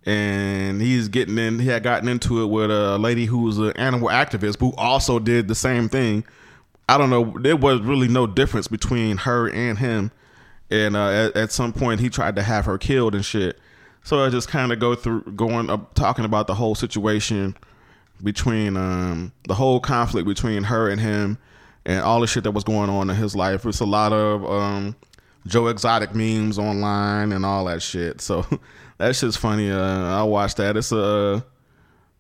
[0.06, 1.58] and he's getting in.
[1.58, 5.18] He had gotten into it with a lady who was an animal activist who also
[5.18, 6.24] did the same thing.
[6.88, 7.34] I don't know.
[7.40, 10.10] There was really no difference between her and him.
[10.70, 13.58] And uh, at, at, some point, he tried to have her killed and shit.
[14.04, 17.56] So I just kind of go through going up talking about the whole situation
[18.22, 21.38] between um, the whole conflict between her and him,
[21.86, 23.64] and all the shit that was going on in his life.
[23.64, 24.94] It's a lot of um,
[25.46, 28.20] Joe Exotic memes online and all that shit.
[28.20, 28.46] So
[28.98, 29.70] that shit's funny.
[29.70, 30.76] Uh, I watched that.
[30.76, 31.40] It's a uh,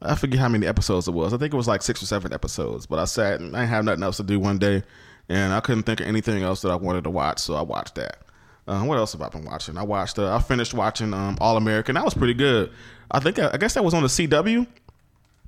[0.00, 1.34] I forget how many episodes it was.
[1.34, 2.86] I think it was like six or seven episodes.
[2.86, 4.82] But I sat and I had nothing else to do one day,
[5.28, 7.96] and I couldn't think of anything else that I wanted to watch, so I watched
[7.96, 8.23] that.
[8.66, 9.76] Uh, what else have I been watching?
[9.76, 10.18] I watched.
[10.18, 11.94] Uh, I finished watching um, All American.
[11.94, 12.70] That was pretty good.
[13.10, 13.38] I think.
[13.38, 14.66] I guess that was on the CW.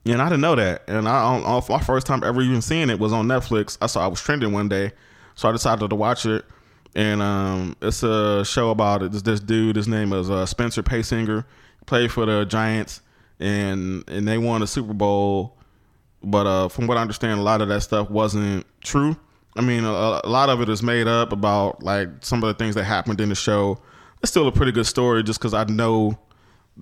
[0.04, 0.82] And I didn't know that.
[0.86, 3.76] And I, on, on my first time ever even seeing it was on Netflix.
[3.80, 4.92] I saw I was trending one day,
[5.34, 6.44] so I decided to watch it
[6.96, 9.12] and um, it's a show about it.
[9.12, 11.44] This, this dude, his name is uh, Spencer Paysinger,
[11.84, 13.02] played for the Giants,
[13.38, 15.58] and and they won the Super Bowl.
[16.22, 19.14] But uh, from what I understand, a lot of that stuff wasn't true.
[19.56, 22.54] I mean, a, a, lot of it is made up about like some of the
[22.54, 23.78] things that happened in the show.
[24.22, 26.18] It's still a pretty good story, just because I know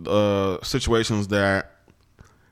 [0.06, 1.70] uh, situations that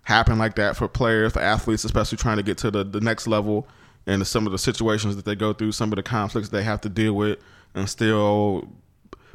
[0.02, 3.26] happen like that for players, for athletes, especially trying to get to the, the next
[3.26, 3.66] level
[4.06, 6.80] and some of the situations that they go through, some of the conflicts they have
[6.80, 7.38] to deal with,
[7.74, 8.68] and still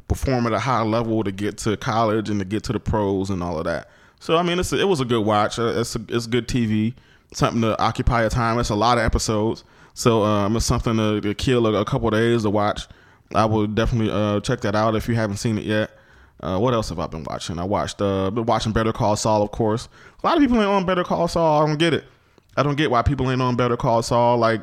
[0.07, 3.29] perform at a high level to get to college and to get to the pros
[3.29, 3.89] and all of that.
[4.19, 5.59] So I mean, a, it was a good watch.
[5.59, 6.93] Uh, it's a, it's good TV,
[7.33, 8.59] something to occupy your time.
[8.59, 9.63] It's a lot of episodes,
[9.97, 12.87] so um, it's something to, to kill a, a couple days to watch.
[13.33, 15.89] I will definitely uh, check that out if you haven't seen it yet.
[16.39, 17.57] Uh, what else have I been watching?
[17.57, 19.89] I watched uh, been watching Better Call Saul, of course.
[20.21, 21.63] A lot of people ain't on Better Call Saul.
[21.63, 22.03] I don't get it.
[22.55, 24.61] I don't get why people ain't on Better Call Saul like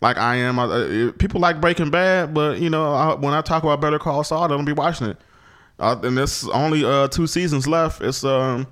[0.00, 0.58] like I am.
[0.58, 4.00] I, uh, people like Breaking Bad, but you know I, when I talk about Better
[4.00, 5.16] Call Saul, they don't be watching it.
[5.78, 8.02] Uh, and there's only uh, two seasons left.
[8.02, 8.66] It's um,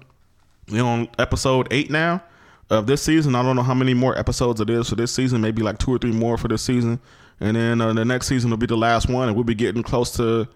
[0.66, 2.20] you know on episode eight now
[2.70, 3.34] of this season.
[3.34, 5.40] I don't know how many more episodes it is for this season.
[5.40, 7.00] Maybe like two or three more for this season,
[7.40, 9.82] and then uh, the next season will be the last one, and we'll be getting
[9.82, 10.48] close to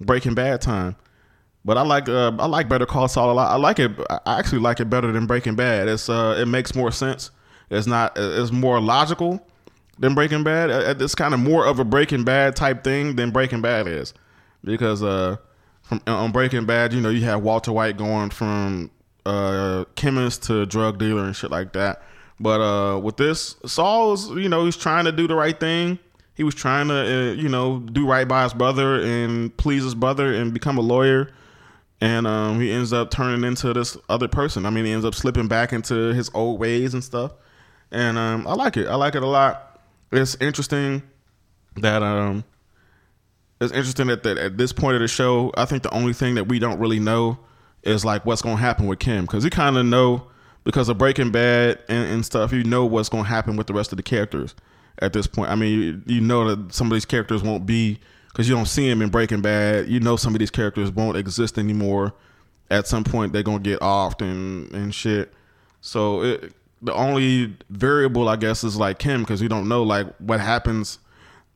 [0.00, 0.96] Breaking Bad time.
[1.64, 3.50] But I like uh, I like Better Call Saul a lot.
[3.50, 3.92] I like it.
[4.08, 5.88] I actually like it better than Breaking Bad.
[5.88, 7.30] It's uh, it makes more sense.
[7.70, 8.12] It's not.
[8.16, 9.46] It's more logical
[9.98, 10.70] than Breaking Bad.
[10.70, 14.14] Uh, it's kind of more of a Breaking Bad type thing than Breaking Bad is,
[14.64, 15.36] because uh,
[15.82, 18.90] from on Breaking Bad, you know, you have Walter White going from
[19.26, 22.02] uh chemist to drug dealer and shit like that.
[22.38, 25.98] But uh, with this, Saul's, you know, he's trying to do the right thing.
[26.34, 29.94] He was trying to, uh, you know, do right by his brother and please his
[29.94, 31.30] brother and become a lawyer
[32.00, 34.64] and um, he ends up turning into this other person.
[34.64, 37.32] I mean, he ends up slipping back into his old ways and stuff.
[37.90, 38.86] And um, I like it.
[38.86, 39.80] I like it a lot.
[40.10, 41.02] It's interesting
[41.76, 42.44] that um,
[43.60, 46.36] it's interesting that, that at this point of the show, I think the only thing
[46.36, 47.38] that we don't really know
[47.82, 50.26] is like what's going to happen with Kim because you kind of know
[50.64, 52.52] because of Breaking Bad and, and stuff.
[52.52, 54.54] You know what's going to happen with the rest of the characters
[55.00, 55.50] at this point.
[55.50, 58.66] I mean, you, you know that some of these characters won't be because you don't
[58.66, 59.88] see them in Breaking Bad.
[59.88, 62.14] You know some of these characters won't exist anymore.
[62.70, 65.32] At some point, they're gonna get offed and and shit.
[65.80, 70.06] So it, the only variable, I guess, is like Kim because you don't know like
[70.18, 70.98] what happens.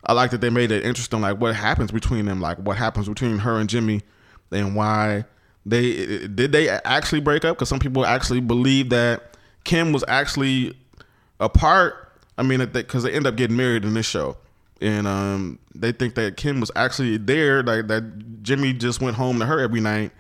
[0.07, 3.09] I like that they made it interesting, like what happens between them, like what happens
[3.09, 4.03] between her and Jimmy,
[4.51, 5.25] and why
[5.67, 7.57] they did they actually break up?
[7.57, 10.77] Because some people actually believe that Kim was actually
[11.41, 12.13] apart.
[12.37, 14.37] I mean, because they, end up getting married in this show
[14.81, 19.39] and um, they think that Kim was actually there, like that Jimmy just went home
[19.39, 20.13] to her every night,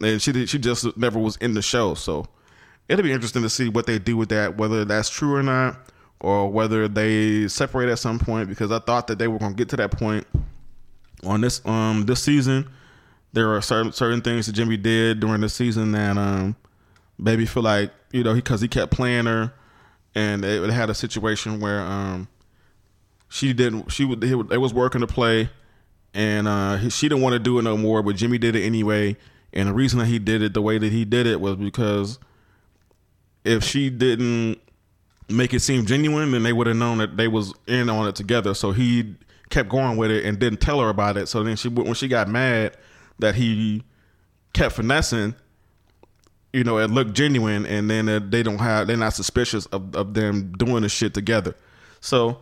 [0.00, 1.94] and she did, she just never was in the show.
[1.94, 2.26] So
[2.88, 5.78] it'll be interesting to see what they do with that, whether that's true or not,
[6.20, 8.48] or whether they separate at some point.
[8.48, 10.26] Because I thought that they were going to get to that point
[11.24, 12.70] on this um this season.
[13.34, 16.56] There are certain certain things that Jimmy did during the season that um
[17.18, 19.52] maybe feel like you know because he, he kept playing her,
[20.14, 22.28] and it, it had a situation where um
[23.34, 23.90] she didn't.
[23.90, 24.20] She would.
[24.20, 25.50] They was working to play,
[26.14, 28.00] and uh, she didn't want to do it no more.
[28.00, 29.16] But Jimmy did it anyway.
[29.52, 32.20] And the reason that he did it the way that he did it was because
[33.44, 34.60] if she didn't
[35.28, 38.14] make it seem genuine, then they would have known that they was in on it
[38.14, 38.54] together.
[38.54, 39.16] So he
[39.50, 41.26] kept going with it and didn't tell her about it.
[41.26, 42.76] So then she, when she got mad
[43.18, 43.82] that he
[44.52, 45.34] kept finessing,
[46.52, 50.14] you know, it looked genuine, and then they don't have, they're not suspicious of, of
[50.14, 51.54] them doing the shit together.
[52.00, 52.38] So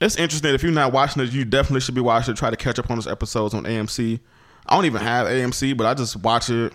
[0.00, 0.54] it's interesting.
[0.54, 2.36] If you're not watching it, you definitely should be watching it.
[2.36, 4.18] Try to catch up on those episodes on AMC.
[4.66, 6.72] I don't even have AMC, but I just watch it.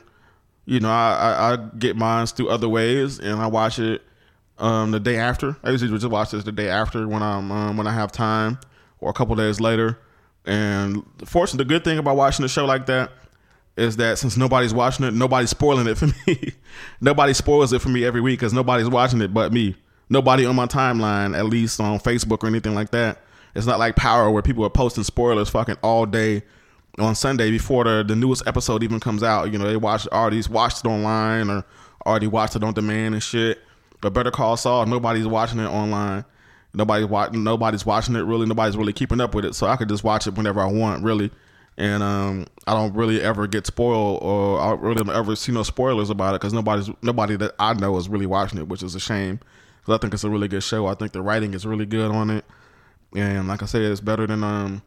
[0.66, 4.04] You know, I, I, I get mine through other ways, and I watch it
[4.58, 5.58] um, the day after.
[5.64, 8.60] I usually just watch this the day after when I'm um, when I have time,
[9.00, 10.00] or a couple days later.
[10.46, 13.12] And fortunately, the good thing about watching a show like that
[13.80, 16.54] is that since nobody's watching it, nobody's spoiling it for me.
[17.02, 19.76] Nobody spoils it for me every week because nobody's watching it but me
[20.10, 23.22] nobody on my timeline, at least on Facebook or anything like that.
[23.56, 26.44] It's not like Power where people are posting spoilers fucking all day
[26.98, 29.52] on Sunday before the, the newest episode even comes out.
[29.52, 31.66] You know, they watch already watched it online or
[32.06, 33.60] already watched it on demand and shit.
[34.02, 36.26] But Better Call Saul, nobody's watching it online.
[36.74, 37.44] Nobody's watching.
[37.44, 38.46] Nobody's watching it really.
[38.46, 39.56] Nobody's really keeping up with it.
[39.56, 41.32] So I could just watch it whenever I want, really.
[41.80, 45.64] And um, I don't really ever get spoiled, or I really don't ever see no
[45.64, 48.96] spoilers about it because nobody's nobody that I know is really watching it, which is
[48.96, 49.40] a shame.
[49.80, 50.88] Because I think it's a really good show.
[50.88, 52.44] I think the writing is really good on it,
[53.16, 54.82] and like I said, it's better than um,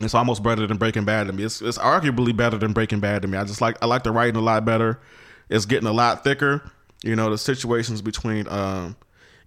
[0.00, 1.44] it's almost better than Breaking Bad to me.
[1.44, 3.38] It's it's arguably better than Breaking Bad to me.
[3.38, 4.98] I just like I like the writing a lot better.
[5.48, 6.70] It's getting a lot thicker.
[7.02, 8.96] You know, the situations between um,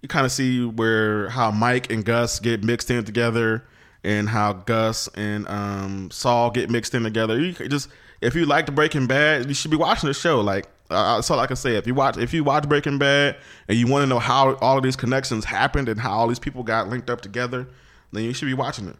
[0.02, 3.64] you kind of see where how Mike and Gus get mixed in together,
[4.04, 7.38] and how Gus and um Saul get mixed in together.
[7.40, 7.88] You just
[8.20, 10.40] if you like Breaking Bad, you should be watching the show.
[10.40, 13.36] Like uh, so, like I can say, if you watch if you watch Breaking Bad
[13.68, 16.38] and you want to know how all of these connections happened and how all these
[16.38, 17.68] people got linked up together,
[18.12, 18.96] then you should be watching it.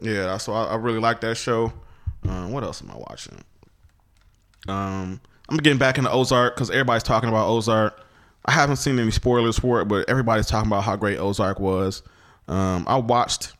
[0.00, 1.72] Yeah, so I, I really like that show.
[2.28, 3.38] Uh, what else am I watching?
[4.68, 8.04] Um, I'm getting back into Ozark because everybody's talking about Ozark.
[8.44, 12.02] I haven't seen any spoilers for it, but everybody's talking about how great Ozark was.
[12.48, 13.52] Um, I watched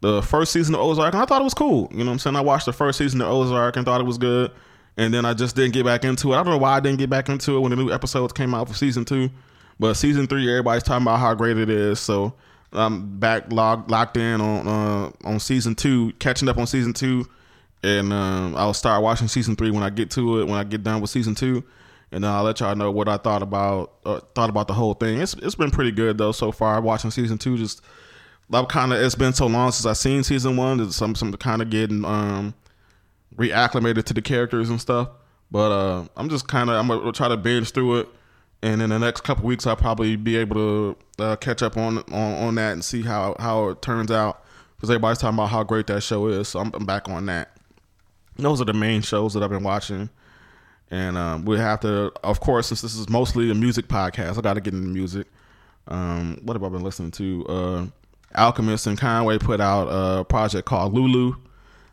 [0.00, 1.88] the first season of Ozark and I thought it was cool.
[1.90, 2.36] You know what I'm saying?
[2.36, 4.50] I watched the first season of Ozark and thought it was good
[4.96, 6.36] and then I just didn't get back into it.
[6.36, 8.54] I don't know why I didn't get back into it when the new episodes came
[8.54, 9.30] out for season two,
[9.78, 12.00] but season three, everybody's talking about how great it is.
[12.00, 12.34] So
[12.72, 17.26] I'm back logged locked in on uh, on season two, catching up on season two,
[17.82, 20.44] and um, I'll start watching season three when I get to it.
[20.44, 21.64] When I get done with season two,
[22.12, 24.94] and then I'll let y'all know what I thought about uh, thought about the whole
[24.94, 25.20] thing.
[25.20, 26.80] It's it's been pretty good though so far.
[26.80, 27.80] Watching season two, just
[28.52, 30.78] I'm kind of it's been so long since I've seen season one.
[30.78, 32.54] that Some some kind of getting um
[33.36, 35.08] reacclimated to the characters and stuff.
[35.50, 38.08] But uh, I'm just kind of I'm gonna try to binge through it,
[38.62, 41.98] and in the next couple weeks I'll probably be able to uh, catch up on,
[41.98, 44.44] on on that and see how how it turns out
[44.76, 46.48] because everybody's talking about how great that show is.
[46.48, 47.56] So I'm, I'm back on that.
[48.36, 50.08] Those are the main shows that I've been watching,
[50.90, 54.40] and um, we have to, of course, since this is mostly a music podcast, I
[54.40, 55.26] got to get into music.
[55.88, 57.46] Um, what have I been listening to?
[57.48, 57.86] Uh,
[58.34, 61.34] Alchemist and Conway put out a project called Lulu.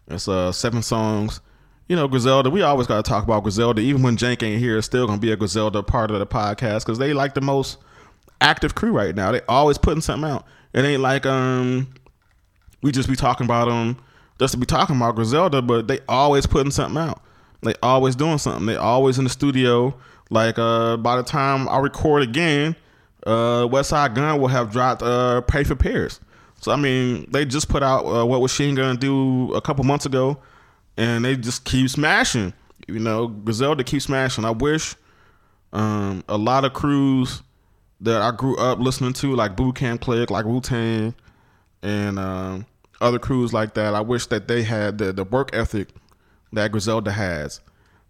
[0.08, 1.42] It's uh, seven songs
[1.88, 3.82] you know, Griselda, we always got to talk about Griselda.
[3.82, 6.28] Even when Jank ain't here, it's still going to be a Griselda part of the
[6.28, 7.78] podcast because they like the most
[8.42, 9.32] active crew right now.
[9.32, 10.46] They always putting something out.
[10.74, 11.88] It ain't like um
[12.84, 13.98] we just be talking about them
[14.38, 17.22] just to be talking about Griselda, but they always putting something out.
[17.64, 18.68] They always doing something.
[18.68, 19.96] They always in the studio.
[20.30, 22.76] Like uh by the time I record again,
[23.26, 26.20] uh Westside Gunn will have dropped uh Pray for Paris.
[26.68, 29.86] So I mean, they just put out uh, what was Sheen gonna do a couple
[29.86, 30.38] months ago
[30.98, 32.52] and they just keep smashing.
[32.90, 34.44] You know, Griselda keeps smashing.
[34.44, 34.94] I wish
[35.72, 37.42] um, a lot of crews
[38.02, 41.16] that I grew up listening to, like Boot Camp Click, like Wu Tang,
[41.84, 42.66] and um,
[43.00, 43.96] other crews like that.
[43.96, 45.88] I wish that they had the, the work ethic
[46.52, 47.62] that Griselda has.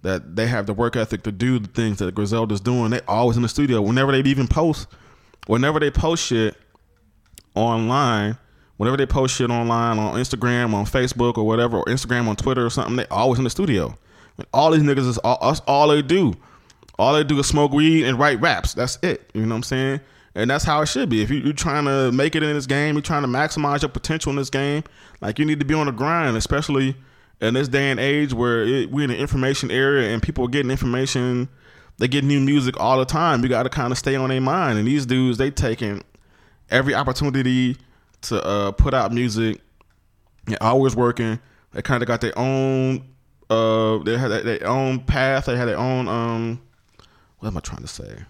[0.02, 2.90] That they have the work ethic to do the things that Griselda's doing.
[2.90, 3.84] They always in the studio.
[3.84, 4.88] Whenever they even post,
[5.46, 6.56] whenever they post shit
[7.54, 8.36] online,
[8.78, 12.66] whenever they post shit online on Instagram, on Facebook or whatever, or Instagram on Twitter
[12.66, 13.98] or something, they always in the studio.
[14.54, 16.34] all these niggas is all, that's all they do.
[17.00, 18.74] All they do is smoke weed and write raps.
[18.74, 19.30] That's it.
[19.34, 20.00] You know what I'm saying?
[20.34, 21.22] And that's how it should be.
[21.22, 23.90] If you, are trying to make it in this game, you're trying to maximize your
[23.90, 24.84] potential in this game,
[25.20, 26.96] like you need to be on the grind, especially
[27.42, 30.50] in this day and age where it, we're in the information area and people are
[30.50, 31.50] getting information,
[31.98, 33.42] they get new music all the time.
[33.42, 34.78] You got to kind of stay on their mind.
[34.78, 36.04] And these dudes, they taking
[36.70, 37.78] every opportunity
[38.24, 39.62] to uh, put out music.
[40.46, 41.40] They're always working.
[41.74, 43.04] They kind of got their own.
[43.50, 45.46] Uh, they had their own path.
[45.46, 46.08] They had their own.
[46.08, 46.62] Um,
[47.40, 48.24] what am I trying to say?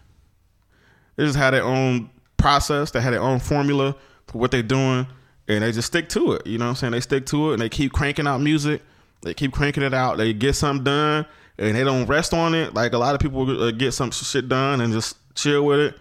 [1.15, 2.91] They just had their own process.
[2.91, 3.95] They had their own formula
[4.27, 5.07] for what they're doing,
[5.47, 6.45] and they just stick to it.
[6.45, 6.91] You know what I'm saying?
[6.91, 8.81] They stick to it, and they keep cranking out music.
[9.21, 10.17] They keep cranking it out.
[10.17, 11.25] They get something done,
[11.57, 12.73] and they don't rest on it.
[12.73, 15.97] Like a lot of people uh, get some shit done and just chill with it.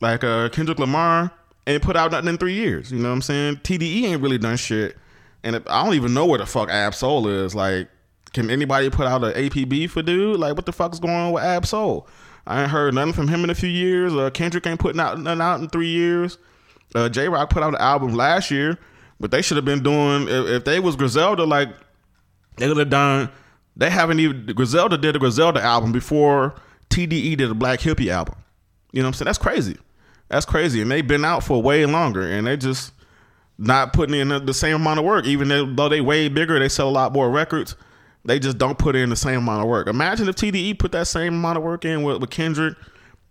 [0.00, 1.32] Like uh, Kendrick Lamar,
[1.68, 2.90] ain't put out nothing in three years.
[2.90, 3.56] You know what I'm saying?
[3.56, 4.96] TDE ain't really done shit.
[5.44, 7.54] And I don't even know where the fuck Ab-Soul is.
[7.54, 7.88] Like,
[8.32, 10.40] can anybody put out an APB for dude?
[10.40, 12.08] Like, what the fuck is going on with Ab-Soul?
[12.46, 14.14] I ain't heard nothing from him in a few years.
[14.14, 16.38] Uh, Kendrick ain't putting out nothing out in three years.
[16.94, 18.78] Uh, Jay Rock put out an album last year,
[19.20, 21.68] but they should have been doing if, if they was Griselda, like
[22.56, 23.28] they would have done.
[23.76, 26.54] They haven't even Griselda did a Griselda album before
[26.88, 28.36] TDE did a Black Hippy album.
[28.92, 29.26] You know what I'm saying?
[29.26, 29.76] That's crazy.
[30.28, 30.82] That's crazy.
[30.82, 32.92] And they've been out for way longer and they just
[33.58, 35.26] not putting in the same amount of work.
[35.26, 37.74] Even though they way bigger, they sell a lot more records.
[38.24, 39.88] They just don't put in the same amount of work.
[39.88, 42.76] Imagine if TDE put that same amount of work in with, with Kendrick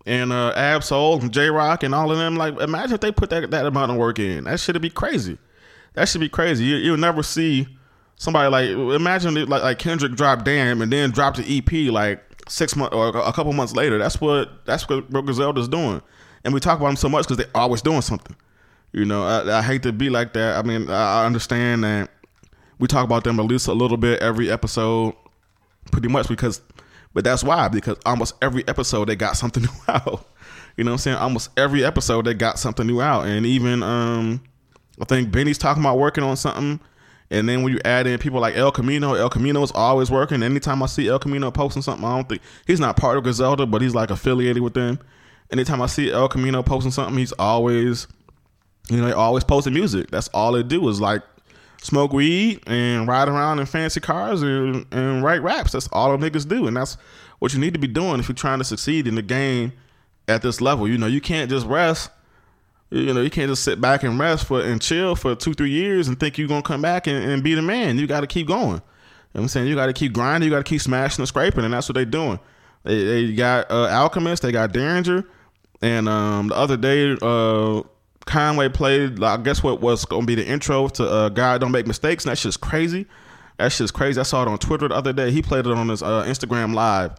[0.05, 2.35] and uh, Ab-Soul and Jay Rock and all of them.
[2.35, 4.45] Like, imagine if they put that, that amount of work in.
[4.45, 5.37] That should be crazy.
[5.93, 6.65] That should be crazy.
[6.65, 7.67] You, you'll never see
[8.15, 12.23] somebody like imagine it, like like Kendrick dropped Damn and then dropped the EP like
[12.47, 13.97] six months or a couple months later.
[13.97, 16.01] That's what that's what Griselda's doing
[16.47, 18.33] and we talk about them so much because they're always doing something.
[18.93, 20.55] You know, I, I, hate to be like that.
[20.55, 22.09] I mean, I understand that
[22.79, 25.13] we talk about them at least a little bit every episode,
[25.91, 26.61] pretty much because,
[27.13, 30.25] but that's why because almost every episode they got something new out.
[30.77, 31.17] You know what I'm saying?
[31.17, 34.41] Almost every episode they got something new out, and even um,
[35.01, 36.79] I think Benny's talking about working on something.
[37.29, 40.41] And then when you add in people like El Camino, El Camino is always working.
[40.43, 43.65] Anytime I see El Camino posting something, I don't think he's not part of Griselda,
[43.65, 44.97] but he's like affiliated with them
[45.51, 48.07] anytime I see El Camino posting something, he's always,
[48.89, 50.11] you know, always posting music.
[50.11, 51.21] That's all they do is like
[51.81, 55.71] smoke weed and ride around in fancy cars and, and write raps.
[55.71, 56.97] That's all the niggas do, and that's
[57.39, 59.73] what you need to be doing if you're trying to succeed in the game
[60.27, 60.87] at this level.
[60.87, 62.11] You know, you can't just rest.
[62.89, 65.71] You know, you can't just sit back and rest for and chill for two, three
[65.71, 67.97] years and think you're gonna come back and, and be the man.
[67.97, 68.81] You got to keep going.
[69.35, 70.49] I'm saying you got to keep grinding.
[70.49, 72.39] You got to keep smashing and scraping, and that's what they're doing.
[72.83, 74.41] They, they got uh, Alchemist.
[74.41, 75.25] They got Daringer.
[75.81, 77.83] And um, the other day, uh,
[78.25, 79.23] Conway played.
[79.23, 82.31] I guess what was gonna be the intro to uh, "God Don't Make Mistakes." And
[82.31, 83.05] that shit's crazy.
[83.57, 84.19] That shit's crazy.
[84.19, 85.31] I saw it on Twitter the other day.
[85.31, 87.13] He played it on his uh, Instagram live,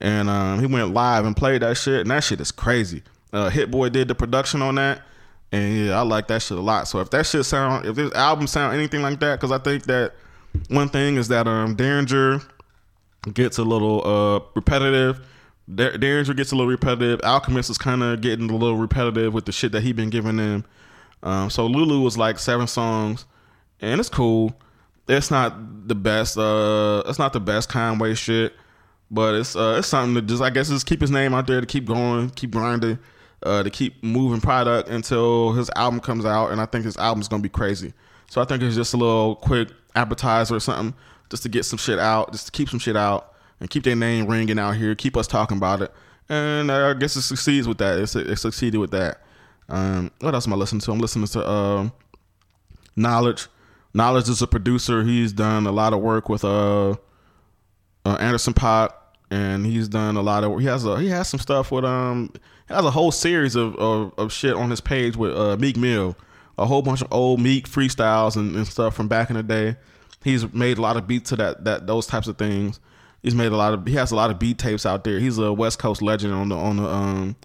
[0.00, 2.00] and um, he went live and played that shit.
[2.02, 3.02] And that shit is crazy.
[3.32, 5.02] Uh, Hit Boy did the production on that.
[5.52, 6.88] And yeah, I like that shit a lot.
[6.88, 9.84] So if that shit sound, if this album sound anything like that, because I think
[9.84, 10.14] that
[10.68, 12.44] one thing is that um Daringer
[13.32, 15.20] gets a little uh repetitive.
[15.72, 17.20] Dar- Daringer gets a little repetitive.
[17.24, 20.36] Alchemist is kind of getting a little repetitive with the shit that he been giving
[20.36, 20.64] them.
[21.22, 23.24] Um, so Lulu was like seven songs,
[23.80, 24.54] and it's cool.
[25.08, 26.38] It's not the best.
[26.38, 28.54] Uh, it's not the best Conway shit,
[29.10, 31.60] but it's uh, it's something to just I guess just keep his name out there
[31.60, 32.98] to keep going, keep grinding,
[33.42, 36.52] uh, to keep moving product until his album comes out.
[36.52, 37.92] And I think his album's gonna be crazy.
[38.28, 40.94] So I think it's just a little quick appetizer or something
[41.30, 43.96] just to get some shit out, just to keep some shit out and keep their
[43.96, 45.92] name ringing out here, keep us talking about it.
[46.28, 47.98] And I guess it succeeds with that.
[47.98, 49.22] It's, it succeeded with that.
[49.68, 50.92] Um, what else am I listening to?
[50.92, 51.88] I'm listening to uh,
[52.96, 53.48] Knxwledge.
[53.94, 55.02] Knxwledge is a producer.
[55.02, 56.90] He's done a lot of work with uh,
[58.04, 58.90] uh, Anderson .Paak,
[59.30, 60.58] and he's done a lot of.
[60.60, 62.32] He has a he has some stuff with um.
[62.68, 65.76] He has a whole series of, of, of shit on his page with uh, Meek
[65.76, 66.16] Mill,
[66.58, 69.76] a whole bunch of old Meek freestyles and, and stuff from back in the day.
[70.24, 72.80] He's made a lot of beats to that that those types of things.
[73.26, 75.18] He's made a lot of he has a lot of beat tapes out there.
[75.18, 77.36] He's a West Coast legend on the on the um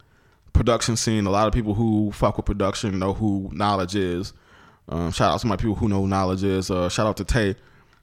[0.54, 1.26] production scene.
[1.26, 4.34] A lot of people who fuck with production know who Knxwledge is.
[4.90, 6.70] Um, shout out to my people who know who Knxwledge is.
[6.70, 7.56] Uh, shout out to Tay.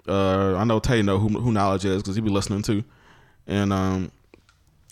[0.08, 2.82] Uh, I know Tay know who, who Knxwledge is because he be listening to.
[3.46, 4.10] And um,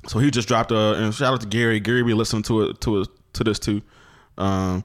[0.06, 1.80] so he just dropped a and shout out to Gary.
[1.80, 3.82] Gary be listening to it to to this too.
[4.38, 4.84] Um,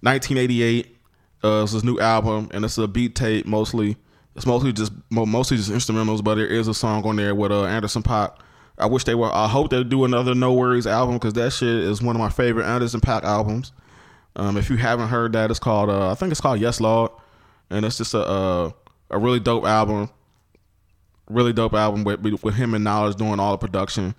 [0.00, 0.96] 1988
[1.44, 3.98] uh, is his new album, and it's a beat tape mostly.
[4.36, 7.64] It's mostly just mostly just instrumentals, but there is a song on there with uh,
[7.64, 8.36] Anderson .Paak.
[8.78, 9.34] I wish they were.
[9.34, 12.66] I hope they do another NxWorries album because that shit is one of my favorite
[12.66, 13.72] Anderson .Paak albums.
[14.36, 17.10] Um, if you haven't heard that, it's called uh, I think it's called Yes Lord,
[17.70, 18.74] and it's just a a,
[19.10, 20.10] a really dope album.
[21.30, 24.14] Really dope album with with him and Knxwledge doing all the production,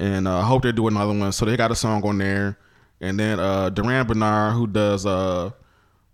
[0.00, 1.30] and uh, I hope they do another one.
[1.30, 2.58] So they got a song on there,
[3.00, 5.52] and then uh, Durand Bernarr who does uh,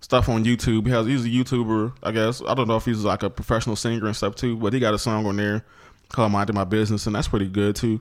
[0.00, 0.86] stuff on YouTube.
[0.86, 2.42] He has he's a YouTuber, I guess.
[2.46, 4.94] I don't know if he's like a professional singer and stuff too, but he got
[4.94, 5.64] a song on there
[6.08, 8.00] called "Minding My Business," and that's pretty good too.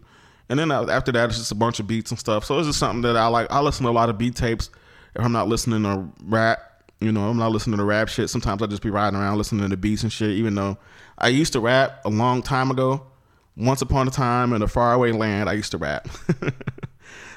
[0.50, 2.44] And then uh, after that, it's just a bunch of beats and stuff.
[2.44, 3.48] So it's just something that I like.
[3.52, 4.70] I listen to a lot of beat tapes
[5.16, 6.60] if I'm not listening to rap.
[7.00, 8.30] You know, I'm not listening to rap shit.
[8.30, 10.32] Sometimes I just be riding around listening to beats and shit.
[10.32, 10.78] Even though
[11.18, 13.06] I used to rap a long time ago,
[13.56, 16.10] once upon a time in a faraway land, I used to rap.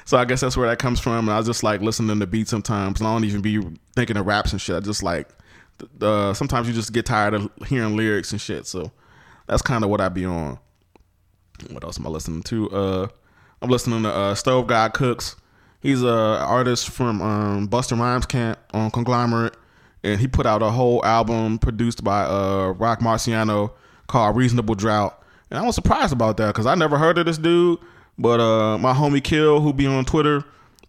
[0.05, 1.27] so I guess that's where that comes from.
[1.27, 2.99] And I was just like listening to beats sometimes.
[2.99, 3.61] And I don't even be
[3.95, 4.75] thinking of raps and shit.
[4.75, 5.29] I just like,
[5.99, 8.67] sometimes you just get tired of hearing lyrics and shit.
[8.67, 8.91] So
[9.47, 10.59] that's kind of what I be on.
[11.69, 12.69] What else am I listening to?
[12.71, 13.07] Uh,
[13.61, 15.35] I'm listening to uh, Stove God Cooks.
[15.81, 19.55] He's a artist from um, Busta Rhymes Camp on Conglomerate,
[20.03, 23.71] and he put out a whole album produced by uh, Roc Marciano
[24.07, 25.21] called Reasonable Drought.
[25.49, 27.79] And I was surprised about that because I never heard of this dude.
[28.17, 30.43] But uh, my homie Kill, who be on Twitter,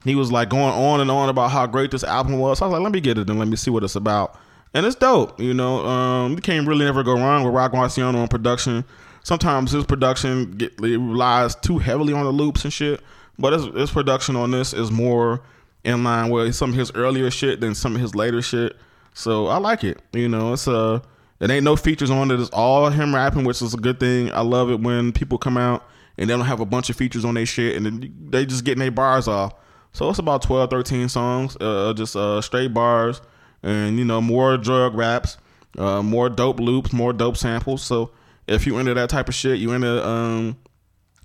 [0.05, 2.59] he was like going on and on about how great this album was.
[2.59, 4.39] So I was like, let me get it and let me see what it's about.
[4.75, 5.87] And it's dope, you know.
[5.87, 8.85] Um, you can't really never go wrong with Roc Marciano on production
[9.25, 13.01] sometimes his production get, relies too heavily on the loops and shit.
[13.37, 15.41] But his, his production on this is more
[15.83, 18.77] in line with some of his earlier shit than some of his later shit.
[19.13, 20.01] So I like it.
[20.13, 21.01] You know, it's a uh,
[21.41, 22.39] it ain't no features on it.
[22.39, 24.31] It's all him rapping, which is a good thing.
[24.33, 25.85] I love it when people come out
[26.17, 28.81] and they don't have a bunch of features on their shit and they just getting
[28.81, 29.55] their bars off.
[29.93, 33.23] So it's about 12, 13 songs, uh, just uh, straight bars,
[33.63, 35.39] and you know more drug raps,
[35.79, 37.83] uh, more dope loops, more dope samples.
[37.83, 38.11] So
[38.49, 40.57] if you into that type of shit, you into um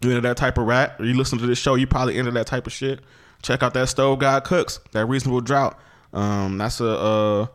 [0.02, 2.32] you into that type of rap, or you listen to this show, you probably into
[2.32, 3.00] that type of shit.
[3.42, 5.78] Check out that Stove God Cooks, that Reasonable Drought.
[6.14, 7.50] Um, that's a a,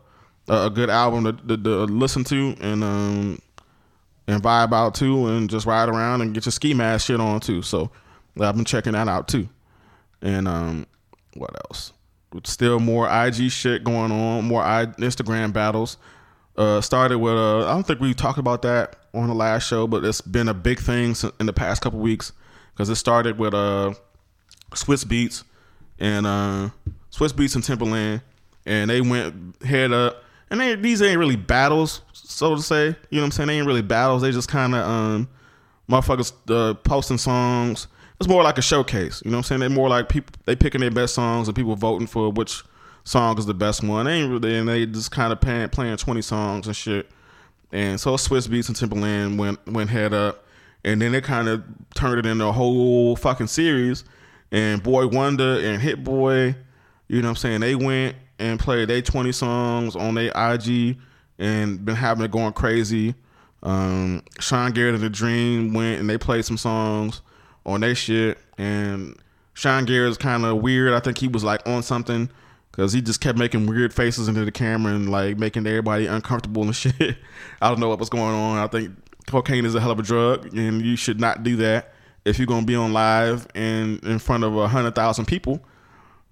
[0.48, 3.38] a good album to, to, to, listen to and um
[4.26, 7.40] and vibe out too, and just ride around and get your ski mask shit on
[7.40, 7.62] too.
[7.62, 7.90] So
[8.40, 9.48] I've been checking that out too.
[10.22, 10.86] And um,
[11.34, 11.92] what else?
[12.44, 15.98] Still more IG shit going on, more I- Instagram battles.
[16.56, 19.86] Uh, started with uh, I don't think we talked about that on the last show,
[19.86, 22.32] but it's been a big thing in the past couple weeks
[22.72, 23.92] because it started with uh
[24.70, 25.44] Swizz Beatz
[25.98, 26.70] and uh
[27.12, 28.22] Swizz Beatz and Timbaland,
[28.66, 30.22] and they went head up.
[30.50, 32.86] And they, these ain't really battles, so to say.
[32.86, 33.46] You know what I'm saying?
[33.48, 34.22] They ain't really battles.
[34.22, 35.28] They just kind of um
[35.88, 37.86] motherfuckers uh, posting songs.
[38.20, 39.22] It's more like a showcase.
[39.24, 39.60] You know what I'm saying?
[39.60, 42.62] They're more like people they picking their best songs and people voting for which
[43.04, 44.06] song is the best one.
[44.06, 47.10] They ain't really, and they just kind of playing, playing 20 songs and shit.
[47.72, 50.44] And so Swizz Beatz and Timbaland went went head up,
[50.84, 51.62] and then they kind of
[51.94, 54.04] turned it into a whole fucking series.
[54.52, 56.54] And Boy Wonder and Hit Boy,
[57.08, 57.60] you know what I'm saying?
[57.60, 60.96] They went and played their 20 songs on their IG
[61.38, 63.14] and been having it going crazy.
[63.62, 67.22] Um, Sean Garrett and the Dream went and they played some songs
[67.64, 68.38] on their shit.
[68.58, 69.16] And
[69.54, 70.92] Sean Garrett's kind of weird.
[70.92, 72.28] I think he was like on something
[72.70, 76.62] because he just kept making weird faces into the camera and like making everybody uncomfortable
[76.64, 77.16] and shit.
[77.62, 78.58] I don't know what was going on.
[78.58, 78.90] I think
[79.26, 82.46] cocaine is a hell of a drug, and you should not do that if you're
[82.46, 85.64] gonna be on live and in front of a hundred thousand people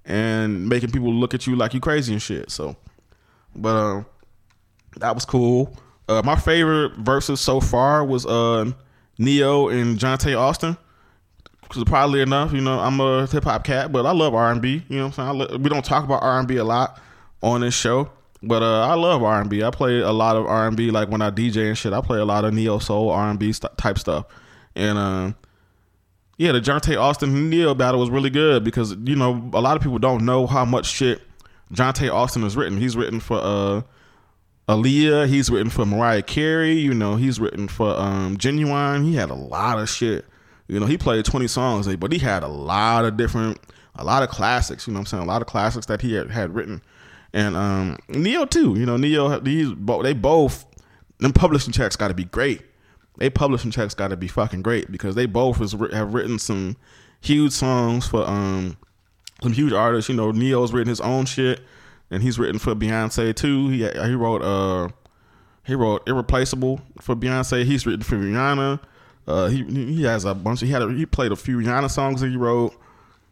[0.05, 2.51] and making people look at you like you crazy and shit.
[2.51, 2.77] So,
[3.55, 4.05] but uh,
[4.97, 5.77] that was cool.
[6.09, 8.71] Uh, my favorite verses so far was uh,
[9.19, 10.77] Ne-Yo and Johntá Austin.
[11.63, 14.61] Because probably enough, you know, I'm a hip hop cat, but I love R and
[14.61, 14.83] B.
[14.89, 15.63] You know what I'm saying?
[15.63, 17.01] we don't talk about R and B a lot
[17.43, 18.11] on this show,
[18.43, 19.63] but uh, I love R and B.
[19.63, 21.95] I play a lot of R and B, like when I DJ and shit.
[21.95, 24.27] I play a lot of neo soul R and B st- type stuff,
[24.77, 25.33] and uh,
[26.37, 29.83] yeah, the Johntá Austin Ne-Yo battle was really good because you know a lot of
[29.83, 31.23] people don't know how much shit
[31.73, 32.79] Johntá Austin has written.
[32.79, 33.83] He's written for uh
[34.69, 35.29] Aaliyah.
[35.29, 36.75] He's written for Mariah Carey.
[36.75, 39.05] You know, he's written for um, Ginuwine.
[39.05, 40.25] He had a lot of shit.
[40.69, 43.59] You know, he played 20 songs, but he had a lot of different,
[43.97, 44.87] a lot of classics.
[44.87, 45.23] You know I'm saying?
[45.23, 46.81] A lot of classics that he had, had written.
[47.33, 48.79] And um, Ne-Yo, too.
[48.79, 49.69] You know, Ne-Yo, these,
[50.03, 50.65] they both,
[51.19, 52.63] them publishing checks got to be great.
[53.19, 55.59] They publishing checks got to be fucking great because they both
[55.93, 56.77] have written some
[57.21, 58.77] huge songs for um,
[59.43, 60.09] some huge artists.
[60.09, 61.61] You know, Ne-Yo's written his own shit
[62.13, 63.69] and he's written for Beyonce too.
[63.69, 64.89] He he wrote uh
[65.65, 67.65] he wrote Irreplaceable for Beyonce.
[67.65, 68.81] He's written for Rihanna.
[69.27, 70.63] Uh, he he has a bunch.
[70.63, 72.75] Of, he had a, he played a few Rihanna songs that he wrote.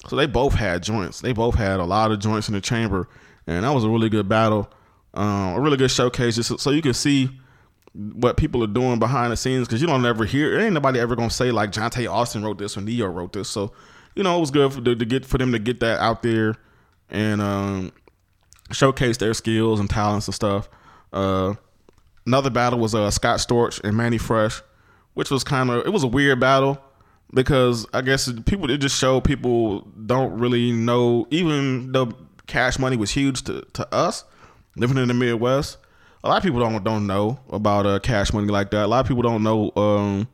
[0.07, 1.21] So they both had joints.
[1.21, 3.09] They both had a lot of joints in the chamber,
[3.47, 4.71] and that was a really good battle.
[5.13, 7.29] Um, a really good showcase, just so you can see
[7.93, 9.67] what people are doing behind the scenes.
[9.67, 10.59] Because you don't ever hear.
[10.59, 13.49] Ain't nobody ever gonna say like Johntá Austin wrote this or Ne-Yo wrote this.
[13.49, 13.73] So
[14.15, 16.23] you know it was good for, to, to get for them to get that out
[16.23, 16.55] there,
[17.11, 17.93] and um,
[18.73, 20.69] showcase their skills and talents and stuff.
[21.13, 21.55] Uh,
[22.27, 24.63] another battle was uh, Scott Storch and Mannie Fresh,
[25.15, 26.81] which was kind of it was a weird battle
[27.33, 32.13] because I guess people it just showed people don't really know even though
[32.47, 34.25] Cash Money was huge to, to us
[34.77, 35.79] living in the Midwest.
[36.23, 38.85] A lot of people don't don't know about uh, Cash Money like that.
[38.85, 40.29] A lot of people don't know um,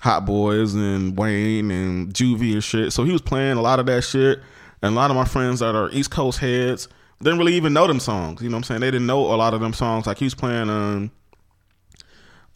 [0.00, 2.92] Hot Boys and Wayne and Juvie and shit.
[2.92, 4.40] So he was playing a lot of that shit.
[4.80, 6.88] And a lot of my friends that are East Coast heads
[7.22, 8.42] didn't really even know them songs.
[8.42, 8.80] You know what I'm saying?
[8.80, 10.06] They didn't know a lot of them songs.
[10.06, 11.10] Like he was playing um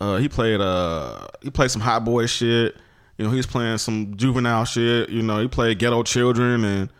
[0.00, 2.76] uh he played uh he played some hot boy shit.
[3.18, 5.08] You know, he was playing some juvenile shit.
[5.10, 6.90] You know, he played ghetto children and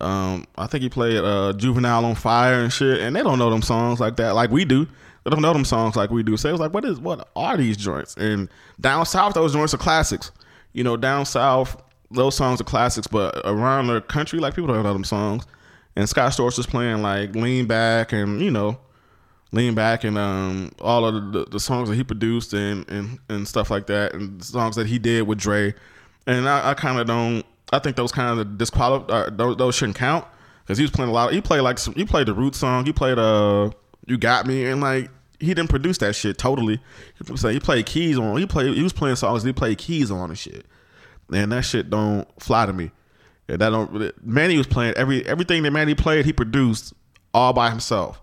[0.00, 3.00] um I think he played uh juvenile on fire and shit.
[3.00, 4.86] And they don't know them songs like that, like we do.
[5.24, 6.36] They don't know them songs like we do.
[6.36, 8.16] So it was like, what is what are these joints?
[8.16, 8.48] And
[8.80, 10.32] down south those joints are classics.
[10.72, 14.82] You know, down south those songs are classics, but around the country, like people don't
[14.82, 15.46] know them songs
[15.96, 18.78] and Scott Storch was playing like Lean Back and you know
[19.52, 23.46] Lean Back and um, all of the, the, songs that he produced and, and and
[23.46, 25.74] stuff like that and songs that he did with Dre,
[26.26, 27.44] and I, I kind of don't.
[27.72, 29.12] I think those kind of disqualify.
[29.12, 30.26] Uh, those, those shouldn't count
[30.64, 31.28] because he was playing a lot.
[31.28, 32.86] Of, he played like some, he played the root song.
[32.86, 33.70] He played uh
[34.06, 36.80] You Got Me and like he didn't produce that shit totally.
[37.18, 38.38] He played keys on.
[38.38, 38.74] He played.
[38.74, 39.42] He was playing songs.
[39.42, 40.64] He played keys on and shit.
[41.32, 42.90] And that shit don't fly to me.
[43.48, 44.26] Yeah, that don't.
[44.26, 46.24] Mannie was playing every everything that Mannie played.
[46.24, 46.94] He produced
[47.34, 48.20] all by himself,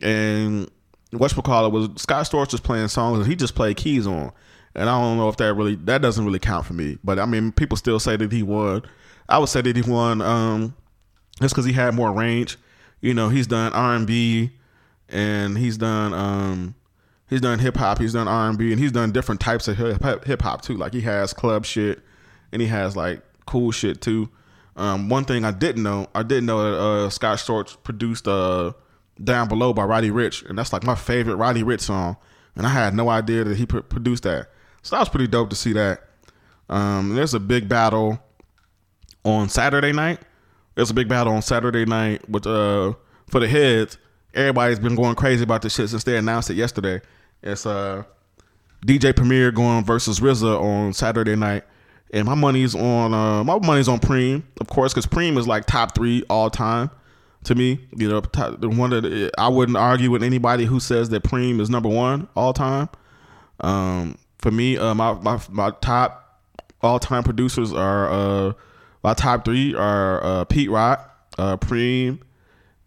[0.00, 0.70] and
[1.10, 4.32] what's call it was Scott Storch was playing songs that he just played keys on,
[4.74, 6.98] and I don't know if that really that doesn't really count for me.
[7.02, 8.82] But I mean, people still say that he won.
[9.28, 10.20] I would say that he won.
[10.20, 10.74] Um,
[11.40, 12.58] just because he had more range.
[13.00, 14.52] You know, he's done R and B,
[15.08, 16.74] and he's done um,
[17.28, 19.76] he's done hip hop, he's done R and B, and he's done different types of
[19.76, 20.76] hip hop too.
[20.76, 22.00] Like he has club shit,
[22.52, 24.28] and he has like cool shit too.
[24.76, 28.72] Um, one thing I didn't know, I didn't know that uh, Scott Storch produced uh,
[29.22, 32.16] "Down Below" by Roddy Ricch, and that's like my favorite Roddy Ricch song.
[32.56, 34.48] And I had no idea that he pr- produced that.
[34.82, 36.02] So that was pretty dope to see that.
[36.68, 38.18] Um, there's a big battle
[39.24, 40.20] on Saturday night.
[40.74, 42.94] There's a big battle on Saturday night with uh
[43.28, 43.98] for the heads.
[44.34, 47.00] Everybody's been going crazy about this shit since they announced it yesterday.
[47.42, 48.04] It's uh
[48.86, 51.64] DJ Premier going versus RZA on Saturday night
[52.12, 55.66] and my money's on uh, my money's on Preem, of course, because Preem is like
[55.66, 56.90] top three all time
[57.44, 57.80] to me.
[57.96, 61.60] You know, top, the one that I wouldn't argue with anybody who says that Preem
[61.60, 62.88] is number one all time.
[63.60, 66.40] Um, for me, uh, my, my my top
[66.82, 68.52] all time producers are uh,
[69.02, 72.20] my top three are uh, Pete Rock, uh, Preem,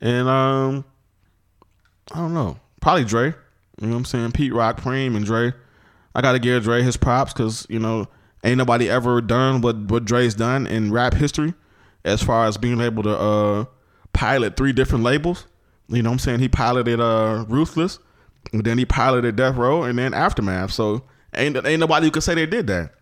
[0.01, 0.85] and um,
[2.13, 3.33] I don't know, probably Dre.
[3.81, 4.31] You know what I'm saying?
[4.33, 5.51] Pete Rock, Preem, and Dre.
[6.13, 8.07] I gotta give Dre his props because you know
[8.45, 11.53] ain't nobody ever done what what Dre's done in rap history,
[12.03, 13.65] as far as being able to uh,
[14.13, 15.47] pilot three different labels.
[15.89, 16.39] You know what I'm saying?
[16.39, 17.99] He piloted uh, Ruthless,
[18.53, 20.71] then he piloted Death Row, and then Aftermath.
[20.71, 22.93] So ain't ain't nobody who can say they did that.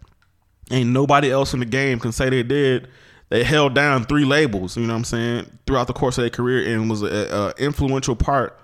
[0.71, 2.87] Ain't nobody else in the game can say they did
[3.29, 4.77] they held down three labels.
[4.77, 8.15] You know what I'm saying throughout the course of their career, and was an influential
[8.15, 8.59] part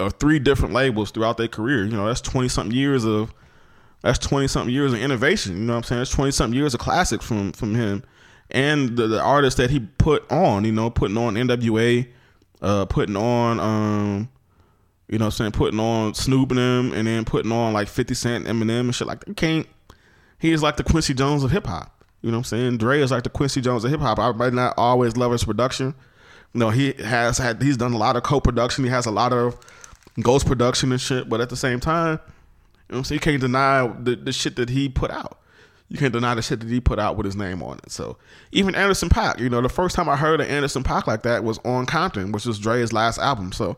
[0.00, 1.84] of three different labels throughout their career.
[1.84, 3.32] You know, that's twenty something years of
[4.02, 5.56] that's twenty something years of innovation.
[5.56, 6.00] You know what I'm saying?
[6.00, 8.02] That's twenty something years of classics from from him
[8.50, 10.64] and the, the artists that he put on.
[10.64, 12.06] You know, putting on NWA,
[12.62, 14.28] uh, putting on um,
[15.08, 17.88] you know, what I'm saying putting on Snoop and them, and then putting on like
[17.88, 19.28] Fifty Cent, Eminem, and shit like that.
[19.28, 19.66] He can't.
[20.38, 21.92] He is like the Quincy Jones of hip hop.
[22.22, 22.78] You know what I'm saying?
[22.78, 24.18] Dre is like the Quincy Jones of hip hop.
[24.18, 25.94] I might not always love his production.
[26.52, 28.84] You know, he has had he's done a lot of co-production.
[28.84, 29.58] He has a lot of
[30.22, 31.28] ghost production and shit.
[31.28, 32.18] But at the same time,
[32.88, 35.40] you know, saying you can't deny the, the shit that he put out.
[35.88, 37.92] You can't deny the shit that he put out with his name on it.
[37.92, 38.16] So
[38.50, 41.44] even Anderson .Paak, you know, the first time I heard of Anderson .Paak like that
[41.44, 43.52] was on Compton, which was Dre's last album.
[43.52, 43.76] So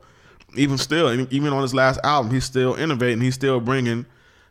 [0.54, 3.20] even still, even on his last album, he's still innovating.
[3.20, 4.06] He's still bringing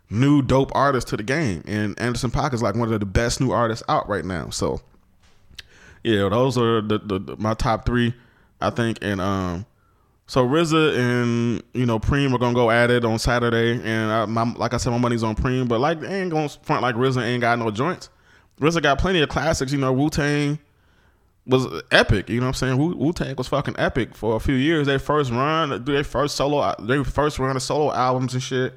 [0.09, 1.63] new dope artists to the game.
[1.65, 4.49] And Anderson .Paak is like one of the best new artists out right now.
[4.49, 4.81] So
[6.03, 8.13] yeah, those are the, the, the my top three,
[8.61, 8.99] I think.
[9.01, 9.65] And um,
[10.27, 14.25] so RZA and you know Preem are gonna go at it on Saturday, and I,
[14.25, 16.95] my, like I said, my money's on Preem, but like they ain't gonna front like
[16.95, 18.09] RZA ain't got no joints.
[18.59, 19.93] RZA got plenty of classics, you know.
[19.93, 20.59] Wu Tang
[21.45, 22.77] was epic, you know what I'm saying?
[22.77, 24.85] Wu Tang was fucking epic for a few years.
[24.85, 28.73] Their first run, their first solo, their first run of solo albums and shit,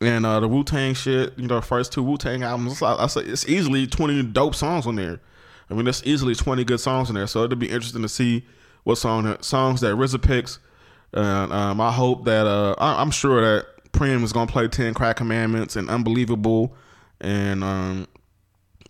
[0.00, 2.82] and uh, the Wu Tang shit, you know, first two Wu Tang albums.
[2.82, 5.20] I say it's easily 20 dope songs on there.
[5.68, 8.44] I mean, there's easily 20 good songs in there, so it'd be interesting to see
[8.84, 10.58] what song songs that RZA picks.
[11.12, 14.94] And um, I hope that uh, I, am sure that Preem is gonna play Ten
[14.94, 16.74] Crack Commandments and Unbelievable
[17.20, 18.08] and um,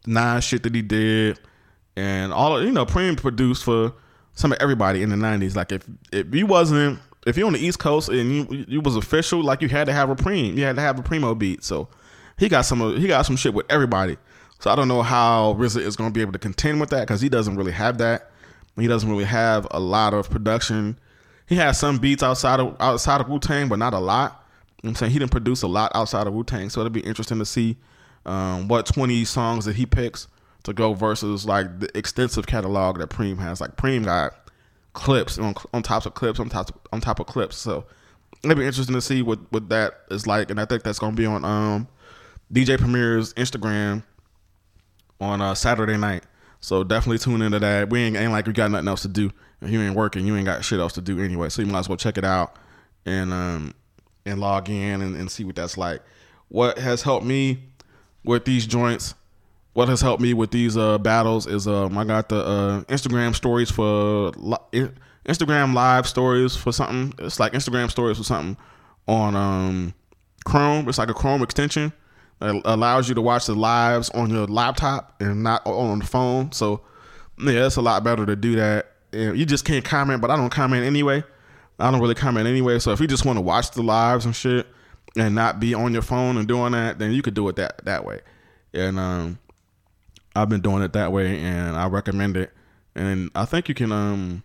[0.06, 1.38] nine shit that he did
[1.96, 3.92] and all of, you know Preem produced for
[4.34, 5.56] some of everybody in the '90s.
[5.56, 8.96] Like if if you wasn't if you're on the East Coast and you you was
[8.96, 11.64] official, like you had to have a Preem, you had to have a Primo beat.
[11.64, 11.88] So
[12.38, 14.16] he got some he got some shit with everybody.
[14.58, 17.20] So I don't know how RZA is to be able to contend with that because
[17.20, 18.30] he doesn't really have that.
[18.76, 20.98] He doesn't really have a lot of production.
[21.46, 24.46] He has some beats outside of outside of Wu Tang, but not a lot.
[24.82, 27.38] I'm saying he didn't produce a lot outside of Wu Tang, so it'll be interesting
[27.38, 27.76] to see
[28.26, 30.26] um, what 20 songs that he picks
[30.64, 33.60] to go versus like the extensive catalog that Preem has.
[33.60, 34.34] Like Preem got
[34.94, 37.56] clips on on top of clips on top of, on top of clips.
[37.56, 37.84] So
[38.42, 41.16] it'll be interesting to see what what that is like, and I think that's gonna
[41.16, 41.88] be on um,
[42.52, 44.02] DJ Premier's Instagram
[45.20, 46.24] on uh, Saturday night.
[46.62, 47.90] So definitely tune into that.
[47.90, 49.30] We ain't, ain't like we got nothing else to do.
[49.60, 51.48] If you ain't working, you ain't got shit else to do anyway.
[51.48, 52.56] So you might as well check it out
[53.04, 53.74] and um
[54.24, 56.02] and log in and, and see what that's like.
[56.48, 57.58] What has helped me
[58.24, 59.14] with these joints,
[59.72, 63.34] what has helped me with these uh battles is um I got the uh Instagram
[63.34, 64.90] stories for li-
[65.26, 67.12] Instagram live stories for something.
[67.24, 68.56] It's like Instagram stories for something
[69.08, 69.94] on um
[70.44, 70.88] Chrome.
[70.88, 71.92] It's like a Chrome extension
[72.42, 76.52] it allows you to watch the lives on your laptop and not on the phone.
[76.52, 76.80] So
[77.38, 78.92] yeah, it's a lot better to do that.
[79.12, 81.22] And you just can't comment, but I don't comment anyway.
[81.78, 82.78] I don't really comment anyway.
[82.78, 84.66] So if you just want to watch the lives and shit
[85.16, 87.84] and not be on your phone and doing that, then you could do it that
[87.84, 88.20] that way.
[88.72, 89.38] And um,
[90.34, 92.52] I've been doing it that way, and I recommend it.
[92.94, 94.42] And I think you can um,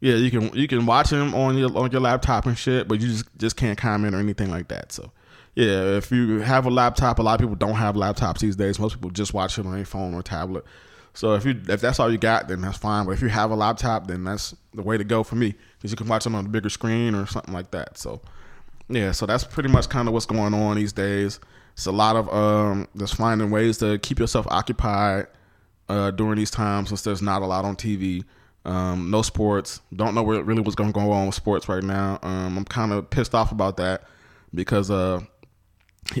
[0.00, 3.00] yeah, you can you can watch them on your on your laptop and shit, but
[3.00, 4.92] you just just can't comment or anything like that.
[4.92, 5.10] So
[5.56, 8.78] yeah, if you have a laptop, a lot of people don't have laptops these days.
[8.78, 10.64] Most people just watch it on a phone or tablet.
[11.14, 13.06] So if you if that's all you got, then that's fine.
[13.06, 15.90] But if you have a laptop, then that's the way to go for me because
[15.90, 17.96] you can watch them on a bigger screen or something like that.
[17.96, 18.20] So
[18.90, 21.40] yeah, so that's pretty much kind of what's going on these days.
[21.72, 25.26] It's a lot of um, just finding ways to keep yourself occupied
[25.88, 28.24] uh, during these times since there's not a lot on TV.
[28.66, 29.80] Um, no sports.
[29.94, 32.18] Don't know where really what's going to go on with sports right now.
[32.22, 34.04] Um, I'm kind of pissed off about that
[34.54, 35.20] because uh,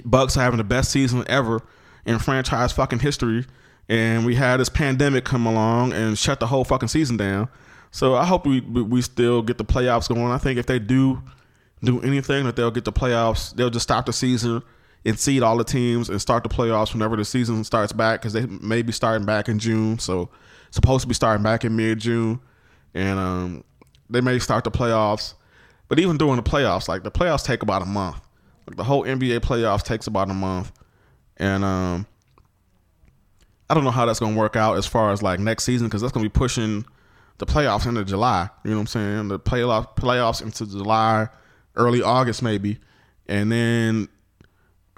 [0.04, 1.62] Bucks are having the best season ever
[2.04, 3.44] in franchise fucking history,
[3.88, 7.48] and we had this pandemic come along and shut the whole fucking season down.
[7.90, 10.32] So I hope we we still get the playoffs going.
[10.32, 11.22] I think if they do
[11.82, 13.54] do anything, that they'll get the playoffs.
[13.54, 14.62] They'll just stop the season
[15.04, 18.32] and seed all the teams and start the playoffs whenever the season starts back because
[18.32, 19.98] they may be starting back in June.
[19.98, 20.28] So
[20.70, 22.40] supposed to be starting back in mid June,
[22.94, 23.64] and um,
[24.10, 25.34] they may start the playoffs.
[25.88, 28.20] But even during the playoffs, like the playoffs take about a month.
[28.66, 30.72] Like the whole NBA playoffs takes about a month,
[31.36, 32.06] and um,
[33.70, 36.00] I don't know how that's gonna work out as far as like next season because
[36.00, 36.84] that's gonna be pushing
[37.38, 38.48] the playoffs into July.
[38.64, 39.28] You know what I'm saying?
[39.28, 41.28] The playoff playoffs into July,
[41.76, 42.78] early August maybe,
[43.28, 44.08] and then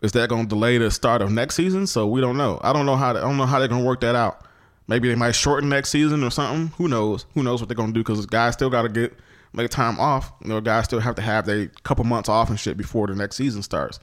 [0.02, 1.86] is that gonna delay the start of next season?
[1.86, 2.60] So we don't know.
[2.62, 4.44] I don't know how to, I don't know how they're gonna work that out.
[4.86, 6.68] Maybe they might shorten next season or something.
[6.78, 7.26] Who knows?
[7.34, 8.00] Who knows what they're gonna do?
[8.00, 9.14] Because guys still got to get
[9.58, 10.32] make time off.
[10.42, 13.14] You know, guys still have to have a couple months off and shit before the
[13.14, 14.00] next season starts.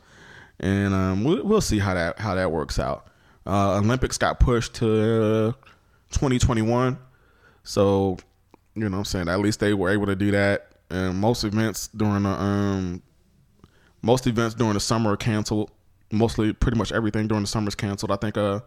[0.59, 3.07] And um, we'll, we'll see how that how that works out.
[3.47, 5.55] Uh, Olympics got pushed to
[6.11, 6.97] 2021.
[7.63, 8.17] So,
[8.75, 9.29] you know what I'm saying?
[9.29, 10.67] At least they were able to do that.
[10.89, 13.01] And most events during the um
[14.01, 15.71] most events during the summer are canceled.
[16.11, 18.11] Mostly pretty much everything during the summer is canceled.
[18.11, 18.59] I think uh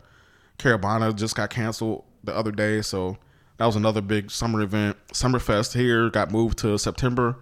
[0.59, 3.17] Caribana just got canceled the other day, so
[3.59, 4.97] that was another big summer event.
[5.13, 7.37] Summerfest here got moved to September.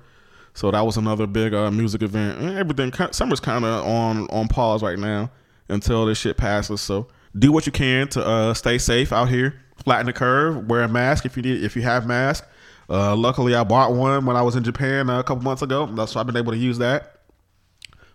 [0.54, 2.38] So that was another big uh, music event.
[2.38, 5.30] And everything summer's kind of on on pause right now
[5.68, 6.80] until this shit passes.
[6.80, 7.08] So
[7.38, 9.60] do what you can to uh, stay safe out here.
[9.84, 10.68] Flatten the curve.
[10.68, 12.44] Wear a mask if you need if you have mask.
[12.88, 15.84] Uh, luckily, I bought one when I was in Japan uh, a couple months ago.
[15.84, 17.20] That's why I've been able to use that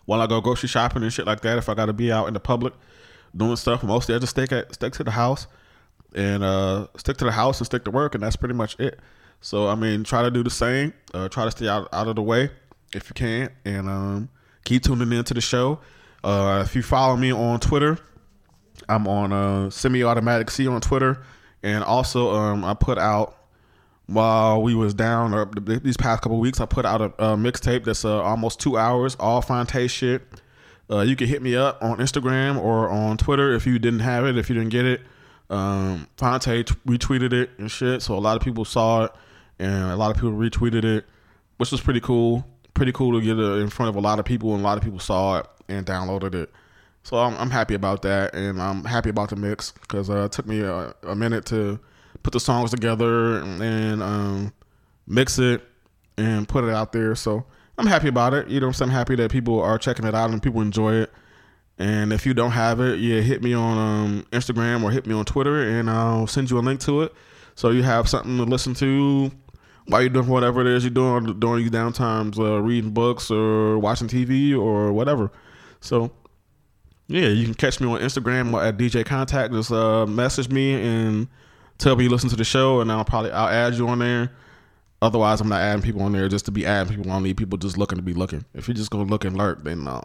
[0.06, 1.60] while I go grocery shopping and shit like that.
[1.60, 2.74] If I got to be out in the public
[3.38, 5.46] doing stuff, mostly I just stick at stick to the house
[6.14, 9.00] and uh, stick to the house and stick to work, and that's pretty much it.
[9.42, 10.94] So I mean, try to do the same.
[11.14, 12.50] Uh, try to stay out out of the way
[12.94, 14.30] if you can, and um,
[14.66, 15.80] keep tuning into the show.
[16.24, 17.98] Uh, if you follow me on Twitter,
[18.88, 21.24] I'm on uh, semi-automatic C on Twitter,
[21.64, 23.38] and also um, I put out
[24.08, 26.60] while we was down or these past couple weeks.
[26.60, 30.22] I put out a, a mixtape that's uh, almost two hours, all Phonte shit.
[30.90, 34.26] Uh, you can hit me up on Instagram or on Twitter if you didn't have
[34.26, 35.02] it, if you didn't get it.
[35.52, 39.12] Um, Phonte t- retweeted it and shit, so a lot of people saw it,
[39.60, 41.06] and a lot of people retweeted it,
[41.58, 42.48] which was pretty cool.
[42.74, 44.78] Pretty cool to get it in front of a lot of people, and a lot
[44.78, 46.50] of people saw it and downloaded it.
[47.04, 50.32] So I'm, I'm happy about that, and I'm happy about the mix because uh, it
[50.32, 51.80] took me a, a, minute to
[52.24, 54.54] put the songs together and um,
[55.06, 55.64] mix it
[56.18, 57.14] and put it out there.
[57.16, 57.46] So
[57.78, 58.48] I'm happy about it.
[58.48, 61.12] You know, I'm happy that people are checking it out and people enjoy it.
[61.82, 65.16] And if you don't have it, yeah, hit me on um, Instagram or hit me
[65.16, 67.12] on Twitter, and I'll send you a link to it
[67.56, 69.32] so you have something to listen to
[69.88, 73.80] while you're doing whatever it is you're doing during your downtimes, uh, reading books or
[73.80, 75.32] watching TV or whatever.
[75.80, 76.12] So
[77.08, 79.52] yeah, you can catch me on Instagram at DJ Contact.
[79.52, 81.28] Just uh, message me and
[81.80, 84.32] tell me you listen to the show, and I'll probably I'll add you on there.
[85.02, 87.12] Otherwise, I'm not adding people on there just to be adding people.
[87.12, 88.46] I need people just looking to be looking.
[88.54, 90.04] If you're just gonna look and lurk, then no.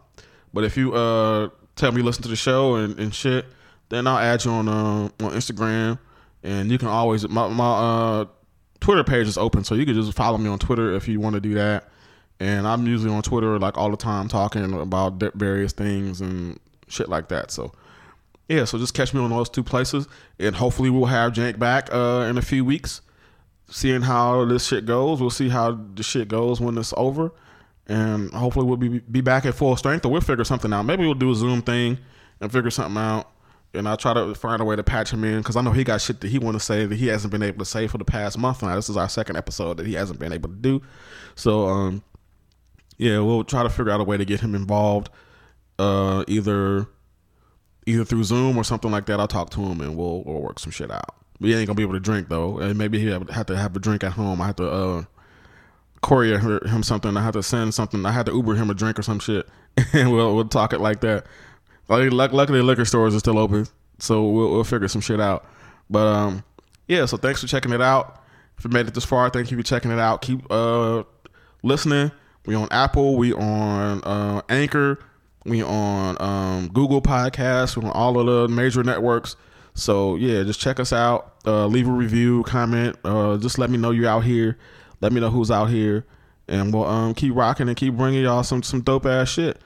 [0.55, 3.47] But if you uh, tell me listen to the show and, and shit,
[3.89, 5.99] then I'll add you on uh, on Instagram,
[6.43, 8.25] and you can always my my uh,
[8.81, 11.35] Twitter page is open, so you can just follow me on Twitter if you want
[11.35, 11.89] to do that.
[12.39, 16.59] And I'm usually on Twitter like all the time talking about various things and
[16.89, 17.51] shit like that.
[17.51, 17.73] So
[18.49, 20.07] yeah, so just catch me on those two places,
[20.39, 23.01] and hopefully we'll have Jank back uh, in a few weeks.
[23.69, 27.33] Seeing how this shit goes, we'll see how the shit goes when it's over,
[27.89, 30.83] and hopefully we'll be be back at full strength, or we'll figure something out.
[30.83, 31.99] Maybe we'll do a Zoom thing
[32.41, 33.31] and figure something out,
[33.75, 35.85] and I'll try to find a way to patch him in because I know he
[35.85, 37.99] got shit that he want to say that he hasn't been able to say for
[37.99, 38.63] the past month.
[38.63, 40.83] Now this is our second episode that he hasn't been able to do,
[41.35, 42.03] so um,
[42.99, 45.11] yeah, we'll try to figure out a way to get him involved
[45.79, 46.87] uh, either
[47.87, 49.21] either through Zoom or something like that.
[49.21, 51.15] I'll talk to him and we'll we'll work some shit out.
[51.41, 53.77] But he ain't gonna be able to drink though, and maybe he have to have
[53.77, 54.41] a drink at home.
[54.41, 55.05] I have to uh,
[56.03, 57.17] courier him something.
[57.17, 58.05] I have to send something.
[58.07, 59.49] I had to Uber him a drink or some shit,
[59.93, 61.27] and we'll we'll talk it like that.
[61.89, 63.67] Like Luckily, liquor stores are still open,
[63.99, 65.47] so we'll we'll figure some shit out.
[65.89, 66.45] But um,
[66.89, 67.07] yeah.
[67.07, 68.23] So thanks for checking it out.
[68.59, 70.23] If you made it this far, thank you for checking it out.
[70.23, 71.05] Keep uh
[71.63, 72.11] listening.
[72.47, 73.17] We on Apple.
[73.17, 75.01] We on uh, Anchor.
[75.45, 77.77] We on um, Google Podcasts.
[77.77, 79.37] We on all of the major networks.
[79.75, 81.35] So yeah, just check us out.
[81.47, 82.97] Uh, leave a review, comment.
[83.05, 84.57] Uh, just let me know you're out here.
[85.01, 86.07] Let me know who's out here,
[86.49, 89.61] and we'll um, keep rocking and keep bringing y'all some some dope ass shit.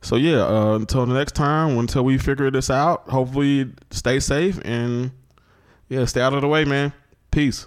[0.00, 4.60] So yeah, uh, until the next time, until we figure this out, hopefully stay safe
[4.64, 5.10] and
[5.88, 6.92] yeah, stay out of the way, man.
[7.30, 7.66] Peace.